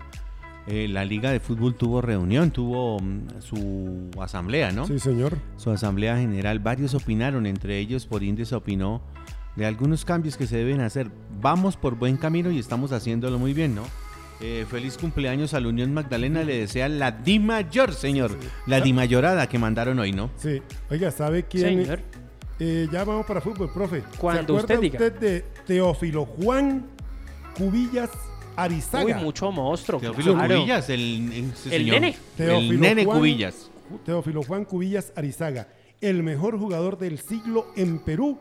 [0.66, 1.74] eh, la Liga de Fútbol?
[1.74, 4.86] Tuvo reunión, tuvo mm, su asamblea, ¿no?
[4.86, 5.38] Sí señor.
[5.56, 6.58] Su asamblea general.
[6.58, 9.02] Varios opinaron, entre ellos Forindes opinó
[9.56, 11.10] de algunos cambios que se deben hacer.
[11.40, 13.82] Vamos por buen camino y estamos haciéndolo muy bien, ¿no?
[14.42, 18.38] Eh, feliz cumpleaños a la Unión Magdalena, le desea la Di Mayor, señor.
[18.66, 20.30] La Di Mayorada que mandaron hoy, ¿no?
[20.36, 20.62] Sí.
[20.90, 21.84] Oiga, ¿sabe quién?
[21.84, 22.00] Señor.
[22.58, 24.02] Eh, ya vamos para fútbol, profe.
[24.18, 24.98] Cuando ¿Se acuerda usted diga.
[24.98, 26.86] usted de Teófilo Juan
[27.56, 28.10] Cubillas
[28.62, 29.04] Arizaga?
[29.04, 30.00] Uy, mucho monstruo.
[30.00, 30.56] Teófilo claro.
[30.56, 32.00] Cubillas, el, ese El señor.
[32.00, 32.16] nene.
[32.36, 33.70] Teófilo el nene Juan- Cubillas.
[34.04, 35.68] Teófilo Juan Cubillas Arizaga,
[36.00, 38.38] el mejor jugador del siglo en Perú,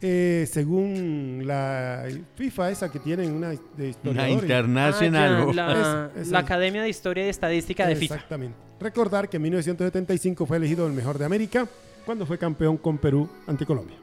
[0.00, 2.04] eh, según la
[2.36, 4.42] FIFA esa que tienen una de La historiadores.
[4.42, 5.46] internacional.
[5.48, 8.14] Ah, la, Es- es la Academia de Historia y Estadística de FIFA.
[8.14, 8.56] Exactamente.
[8.80, 11.66] Recordar que en 1975 fue elegido el mejor de América
[12.04, 13.96] cuando fue campeón con Perú ante Colombia.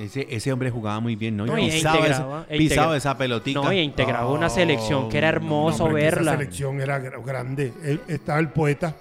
[0.00, 1.44] Ese, ese hombre jugaba muy bien, ¿no?
[1.46, 3.60] No, e pisaba, integraba- esa, e pisaba esa pelotita.
[3.60, 6.32] No, y integraba una selección que era hermoso verla.
[6.32, 7.72] Esa selección era gr- grande.
[7.84, 8.94] Eh, Estaba el poeta.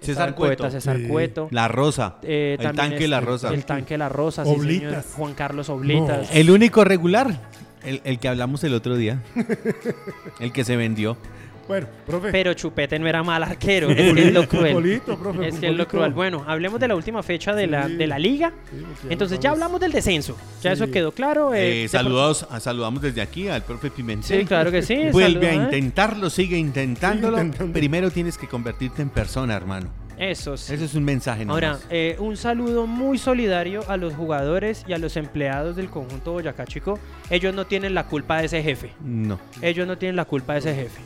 [0.00, 0.70] César el poeta Cueto.
[0.70, 1.06] César Sí.
[1.08, 1.48] Cueto.
[1.50, 2.16] La Rosa.
[2.22, 3.48] Eh, el tanque La este, Rosa.
[3.54, 4.90] El tanque La Rosa, sí, Oblitas.
[5.06, 5.16] señor.
[5.16, 6.28] Juan Carlos Oblitas.
[6.30, 6.36] No.
[6.38, 7.40] El único regular.
[7.82, 9.22] El, el que hablamos el otro día.
[10.40, 11.16] el que se vendió.
[11.66, 12.30] Bueno, profe.
[12.30, 13.88] Pero Chupete no era mal arquero.
[13.90, 15.00] es que es lo cruel.
[15.00, 16.12] Profe, es que es lo cruel.
[16.12, 18.52] Bueno, hablemos de la última fecha de, la, de la liga.
[18.70, 20.36] Sí, Entonces ya hablamos del descenso.
[20.62, 20.82] Ya Sí.
[20.82, 21.54] eso quedó claro.
[21.54, 24.40] eh, Eh, saludos, ah, saludamos desde aquí al profe Pimentel.
[24.40, 25.08] Sí, claro que sí.
[25.12, 25.56] Vuelve a ¿eh?
[25.56, 27.40] intentarlo, sigue intentándolo.
[27.40, 27.72] Intentando.
[27.72, 29.88] Primero tienes que convertirte en persona, hermano.
[30.16, 30.72] Eso sí.
[30.74, 31.62] Ese es un mensaje nomás.
[31.64, 36.30] Ahora, eh, un saludo muy solidario a los jugadores y a los empleados del conjunto
[36.32, 37.00] Boyacá Chico.
[37.30, 38.92] Ellos no tienen la culpa de ese jefe.
[39.04, 39.40] No.
[39.60, 41.00] Ellos no tienen la culpa de ese jefe.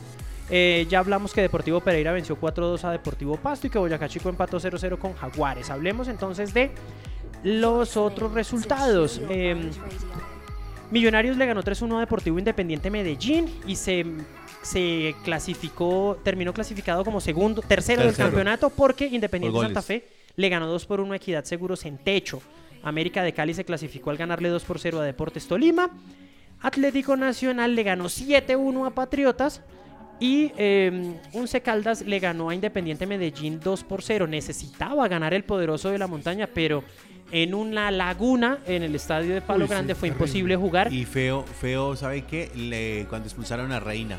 [0.49, 4.29] Eh, ya hablamos que Deportivo Pereira venció 4-2 a Deportivo Pasto y que Boyacá Chico
[4.29, 5.69] empató 0-0 con Jaguares.
[5.69, 6.71] Hablemos entonces de
[7.43, 9.21] los otros resultados.
[9.29, 9.69] Eh,
[10.91, 14.05] Millonarios le ganó 3-1 a Deportivo Independiente Medellín y se,
[14.63, 19.83] se clasificó, terminó clasificado como segundo, tercero, del campeonato porque Independiente Por Santa.
[19.83, 22.41] Fe le ganó 2 por 1 a Equidad Seguros en techo.
[22.81, 25.91] América de Cali se clasificó al ganarle 2 por 0 a Deportes Tolima.
[26.61, 29.61] Atlético Nacional le ganó 7-1 a Patriotas.
[30.19, 34.27] Y eh, Once Caldas le ganó a Independiente Medellín 2 por 0.
[34.27, 36.83] Necesitaba ganar el poderoso de la montaña, pero
[37.31, 40.25] en una laguna en el estadio de Palo Uy, Grande fue terrible.
[40.25, 40.91] imposible jugar.
[40.93, 42.51] Y feo, feo, ¿sabe qué?
[42.55, 44.17] Le, cuando expulsaron a Reina.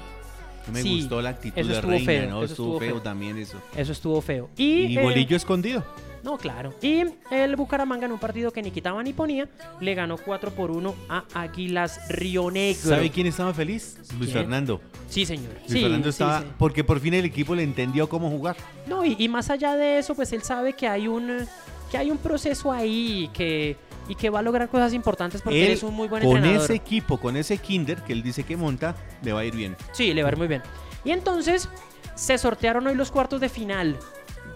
[0.67, 2.43] No me Sí, gustó la actitud de estuvo Reina, feo, ¿no?
[2.43, 3.03] eso Estuvo, feo, feo.
[3.03, 3.59] también eso.
[3.77, 4.51] Eso estuvo feo.
[4.57, 5.85] Y, Y, eh, bolillo escondido.
[6.23, 6.75] No, claro.
[6.83, 9.49] Y el Bucaramanga en un partido que ni quitaba ni ponía,
[9.81, 12.91] le ganó 4 por 1 a Águilas Río Negro.
[12.91, 13.97] ¿Sabe quién estaba feliz?
[14.19, 14.33] Luis ¿Quién?
[14.45, 14.83] Fernando.
[15.09, 15.55] Sí, señor.
[15.61, 16.41] Luis sí, Fernando estaba.
[16.41, 16.47] sí.
[16.59, 18.57] Porque por fin el equipo le entendió cómo jugar.
[18.87, 21.47] No, y, y más allá de eso, pues él sabe que hay un
[21.91, 23.77] que hay un proceso ahí que,
[24.11, 26.65] y que va a lograr cosas importantes porque él, es un muy buen con entrenador.
[26.65, 29.77] ese equipo, con ese Kinder que él dice que monta, le va a ir bien.
[29.93, 30.63] Sí, le va a ir muy bien.
[31.05, 31.69] Y entonces
[32.17, 33.97] se sortearon hoy los cuartos de final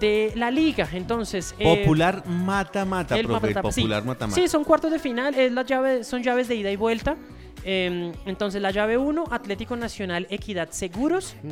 [0.00, 0.88] de la liga.
[0.92, 3.46] Entonces, eh, Popular mata-mata, el profe.
[3.46, 3.82] mata-mata, sí.
[3.82, 4.40] Popular mata-mata.
[4.40, 7.16] Sí, son cuartos de final, es la llave, son llaves de ida y vuelta.
[7.62, 11.36] Em, entonces la llave 1, Atlético Nacional Equidad Seguros.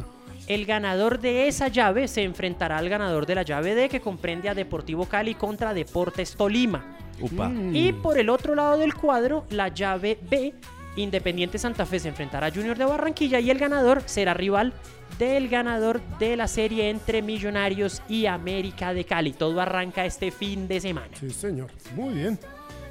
[0.49, 4.49] El ganador de esa llave se enfrentará al ganador de la llave D que comprende
[4.49, 6.85] a Deportivo Cali contra Deportes Tolima.
[7.23, 7.51] Upa.
[7.73, 10.53] Y por el otro lado del cuadro, la llave B,
[10.97, 14.75] Independiente Santa Fe se enfrentará a Junior de Barranquilla y el ganador será rival
[15.19, 19.33] del ganador de la serie entre Millonarios y América de Cali.
[19.33, 21.09] Todo arranca este fin de semana.
[21.19, 21.71] Sí, señor.
[21.97, 22.39] Muy bien.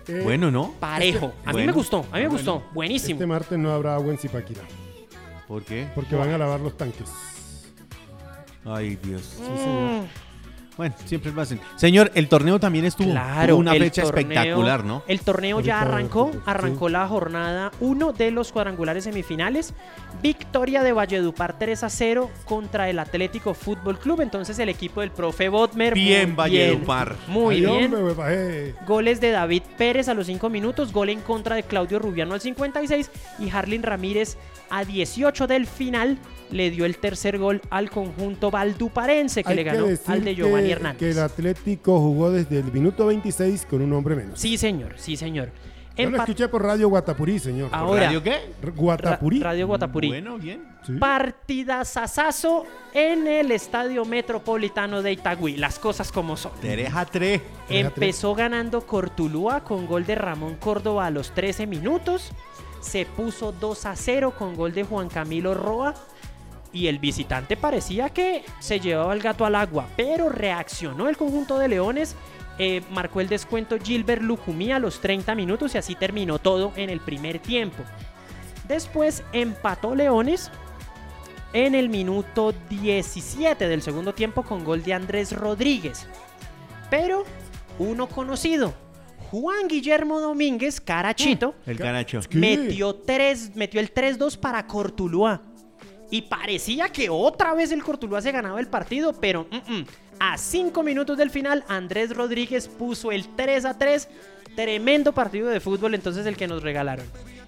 [0.08, 0.72] Eh, Bueno, ¿no?
[0.80, 1.34] Parejo.
[1.46, 1.68] A mí Bueno.
[1.68, 2.32] me gustó, a mí me Bueno.
[2.32, 2.64] gustó.
[2.74, 3.18] Buenísimo.
[3.18, 4.62] Este martes no habrá agua en Zipaquirá
[5.48, 5.88] ¿Por qué?
[5.94, 7.08] porque van a lavar los tanques.
[8.66, 9.22] Ay, Dios.
[9.38, 10.06] Sí, señor.
[10.82, 11.60] Bueno, siempre lo hacen.
[11.76, 13.12] Señor, el torneo también estuvo.
[13.12, 15.04] Claro, una fecha torneo- espectacular, ¿no?
[15.08, 16.40] El torneo ya arrancó, sí.
[16.48, 19.76] arrancó la jornada 1 de los cuadrangulares semifinales.
[20.24, 24.22] Victoria de Valledupar 3 a 0 contra el Atlético Fútbol Club.
[24.22, 25.94] Entonces el equipo del profe Bodmer.
[25.94, 27.16] Bien, muy Valledupar.
[27.28, 27.94] Muy Ay, bien.
[27.94, 28.76] hombre.
[28.88, 32.42] Goles de David Pérez a los 5 minutos, gol en contra de Claudio Rubiano al
[32.42, 34.38] 56 y Harlin Ramírez
[34.72, 36.18] a 18 del final
[36.52, 40.68] le dio el tercer gol al conjunto valduparense que Hay le ganó al de Giovanni
[40.68, 41.00] que- Hernández.
[41.00, 44.40] Que el Atlético jugó desde el minuto 26 con un hombre menos.
[44.40, 45.52] Sí, señor, sí, señor.
[45.98, 47.70] Yo lo escuché por Radio Guatapurí, señor.
[47.74, 48.38] Ahora, ¿Radio qué?
[48.76, 49.40] Guatapurí.
[49.40, 50.08] Ra- Radio Guatapurí.
[50.08, 50.64] Bueno, bien.
[50.88, 50.94] Sí.
[50.98, 55.58] Partidazazazo en el Estadio Metropolitano de Itagüí.
[55.58, 56.54] Las cosas como son.
[56.62, 57.42] Tereja 3.
[57.70, 62.32] Empezó ganando Cortulúa con gol de Ramón Córdoba a los 13 minutos.
[62.80, 65.94] Se puso 2 a 0 con gol de Juan Camilo Roa.
[66.74, 71.60] Y el visitante parecía que se llevaba el gato al agua, pero reaccionó el conjunto
[71.60, 72.16] de Leones.
[72.58, 76.90] eh, marcó el descuento Gilbert Lucumí a los 30 minutos y así terminó todo en
[76.90, 77.84] el primer tiempo.
[78.68, 80.52] Después empató Leones
[81.54, 86.06] en el minuto 17 del segundo tiempo con gol de Andrés Rodríguez.
[86.90, 87.24] Pero
[87.80, 88.74] uno conocido,
[89.32, 92.20] Juan Guillermo Domínguez, Carachito, El caracho.
[92.32, 95.42] metió, tres, metió el 3-2 para Cortuluá.
[96.12, 99.86] Y parecía que otra vez el Cortuluá se ganaba el partido, pero mm, mm.
[100.20, 104.08] a cinco minutos del final, Andrés Rodríguez puso el 3-3.
[104.56, 107.06] Tremendo partido de fútbol, entonces el que nos regalaron.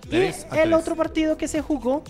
[0.09, 2.03] Y a el otro partido que se jugó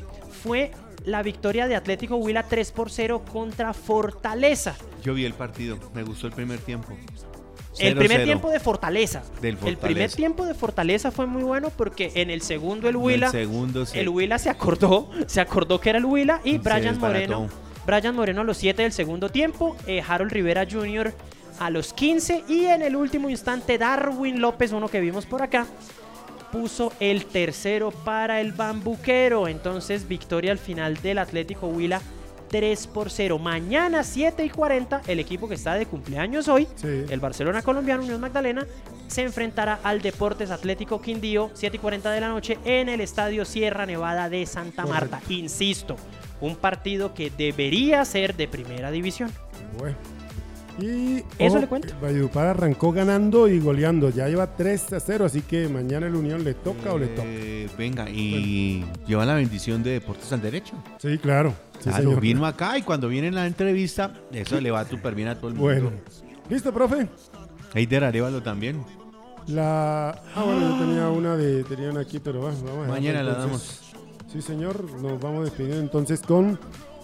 [0.44, 0.72] fue
[1.04, 4.76] la victoria de Atlético Huila 3 por 0 contra Fortaleza.
[5.04, 5.80] Yo vi el partido.
[5.94, 6.96] Me gustó el primer tiempo.
[7.80, 7.98] El 0-0.
[8.00, 9.24] primer tiempo de Fortaleza.
[9.42, 13.28] Del El primer tiempo de Fortaleza fue muy bueno porque en el segundo el Huila,
[13.28, 17.00] El segundo se- el Huila se acordó, se acordó que era el Huila y Brian.
[17.00, 17.48] Moreno,
[17.86, 21.14] Brian Moreno a los 7 del segundo tiempo, eh, Harold Rivera Jr.
[21.60, 25.66] a los 15 y en el último instante Darwin López, uno que vimos por acá,
[26.52, 29.48] puso el tercero para el Bambuquero.
[29.48, 32.02] Entonces victoria al final del Atlético Huila
[32.54, 33.40] 3 por 0.
[33.40, 37.06] Mañana 7 y 40, el equipo que está de cumpleaños hoy, Sí.
[37.10, 38.68] el Barcelona colombiano Unión Magdalena,
[39.08, 43.44] se enfrentará al Deportes Atlético Quindío 7 y 40 de la noche en el Estadio
[43.44, 45.20] Sierra Nevada de Santa Marta.
[45.30, 45.96] Insisto,
[46.42, 49.32] un partido que debería ser de primera división.
[49.80, 49.98] Bueno.
[50.80, 51.94] Y Eso ojo, le cuento.
[52.02, 54.10] Valledupar arrancó ganando y goleando.
[54.10, 57.28] Ya lleva 3 a 0, así que mañana el Unión le toca o le toca.
[57.28, 60.74] Eh, venga, y lleva la bendición de Deportes al Derecho.
[60.98, 61.54] Sí, claro.
[61.80, 62.22] Sí, Claro, señor.
[62.22, 65.56] vino acá y cuando viene la entrevista, eso le va súper bien a todo el
[65.56, 65.72] mundo.
[65.74, 65.92] Bueno.
[66.50, 67.08] ¿Listo, profe?
[67.76, 68.84] Eider Arevalo también.
[69.48, 70.10] La.
[70.36, 71.64] Ah, bueno, yo tenía una de.
[71.66, 73.82] Tenían aquí, pero bueno, vamos a Mañana la entonces.
[74.32, 74.90] Sí, señor.
[75.02, 76.58] Nos vamos despidiendo entonces con.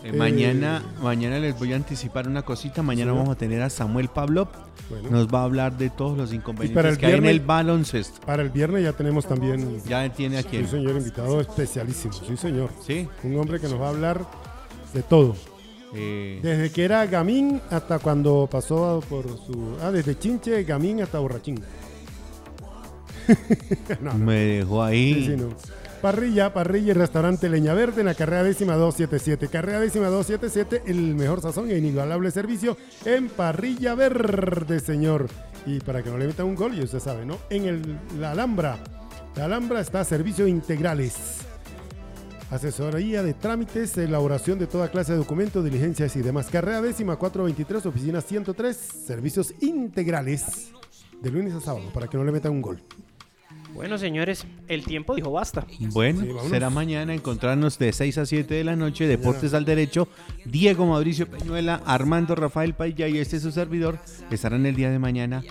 [0.04, 2.82] Eh, eh, mañana, mañana les voy a anticipar una cosita.
[2.82, 3.18] Mañana Sí.
[3.18, 4.48] vamos a tener a Samuel Pablo.
[4.90, 5.10] Bueno.
[5.12, 8.26] Nos va a hablar de todos los inconvenientes para el que hay en el baloncesto.
[8.26, 9.82] Para el viernes ya tenemos también.
[9.86, 10.68] Ya tiene a Sí, quién.
[10.68, 12.14] señor, invitado especialísimo.
[12.14, 12.70] Sí, señor.
[12.86, 13.08] Sí.
[13.24, 14.26] Un hombre que nos va a hablar
[14.94, 15.36] de todo.
[15.94, 19.76] Eh, Desde que era gamín hasta cuando pasó por su.
[19.82, 21.60] Ah, desde chinche, gamín hasta borrachín.
[24.02, 24.18] no, no.
[24.26, 25.14] me dejó ahí.
[25.14, 25.50] Sí, sí, no.
[26.02, 29.50] Parrilla, parrilla y restaurante Leña Verde en la carrera décima 277.
[29.50, 35.28] Carrera décima 277, el mejor sazón e inigualable servicio en parrilla verde, señor.
[35.66, 37.38] Y para que no le metan un gol, y usted sabe, ¿no?
[37.50, 38.78] En el, la Alhambra.
[39.36, 41.40] La Alhambra está a servicios integrales.
[42.50, 46.48] Asesoría de trámites, elaboración de toda clase de documentos, diligencias y demás.
[46.50, 50.72] Carrera décima 423, oficina 103, servicios integrales.
[51.22, 52.82] De lunes a sábado, para que no le metan un gol.
[53.74, 55.66] Bueno, señores, el tiempo dijo basta.
[55.92, 60.08] Bueno, Sí, será mañana encontrarnos de 6 a 7 de la noche, Deportes al Derecho,
[60.46, 64.00] Diego Mauricio Peñuela, Armando Rafael Paya y este su servidor
[64.32, 65.44] estarán el día de mañana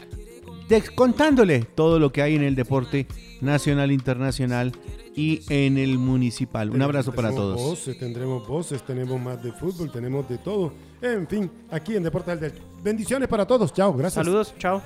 [0.69, 3.07] de- contándole todo lo que hay en el deporte
[3.41, 4.73] nacional, internacional
[5.17, 6.71] y en el municipal.
[6.71, 7.69] Un abrazo para Tenemos todos.
[7.71, 10.73] Voces, tendremos voces, tenemos más de fútbol, tenemos de todo.
[11.01, 12.63] En fin, aquí en Deporte del Derecho.
[12.83, 13.73] Bendiciones para todos.
[13.73, 14.25] Chao, gracias.
[14.25, 14.83] Saludos, chao.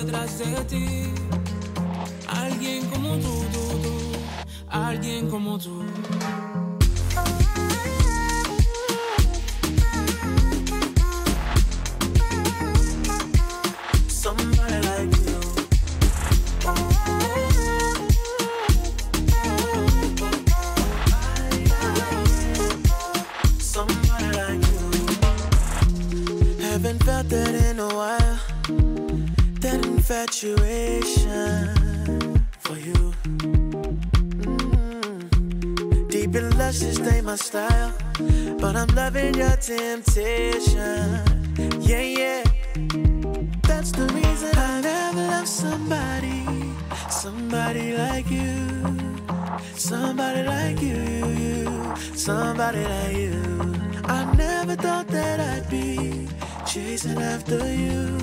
[0.00, 1.14] Detrás de ti.
[2.28, 4.12] Alguien como tú, tú, tú.
[4.68, 5.84] Alguien como tú.
[30.24, 31.68] Infatuation
[32.60, 33.12] for you.
[34.40, 36.08] Mm.
[36.10, 37.92] Deep and luscious, they my style.
[38.58, 41.20] But I'm loving your temptation.
[41.80, 42.44] Yeah, yeah.
[43.68, 46.46] That's the reason I never loved somebody,
[47.10, 48.48] somebody like you,
[49.76, 53.34] somebody like you, you, you, somebody like you.
[54.04, 56.28] I never thought that I'd be
[56.66, 58.18] chasing after you,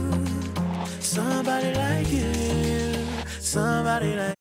[1.03, 3.05] somebody like you,
[3.39, 4.40] somebody like.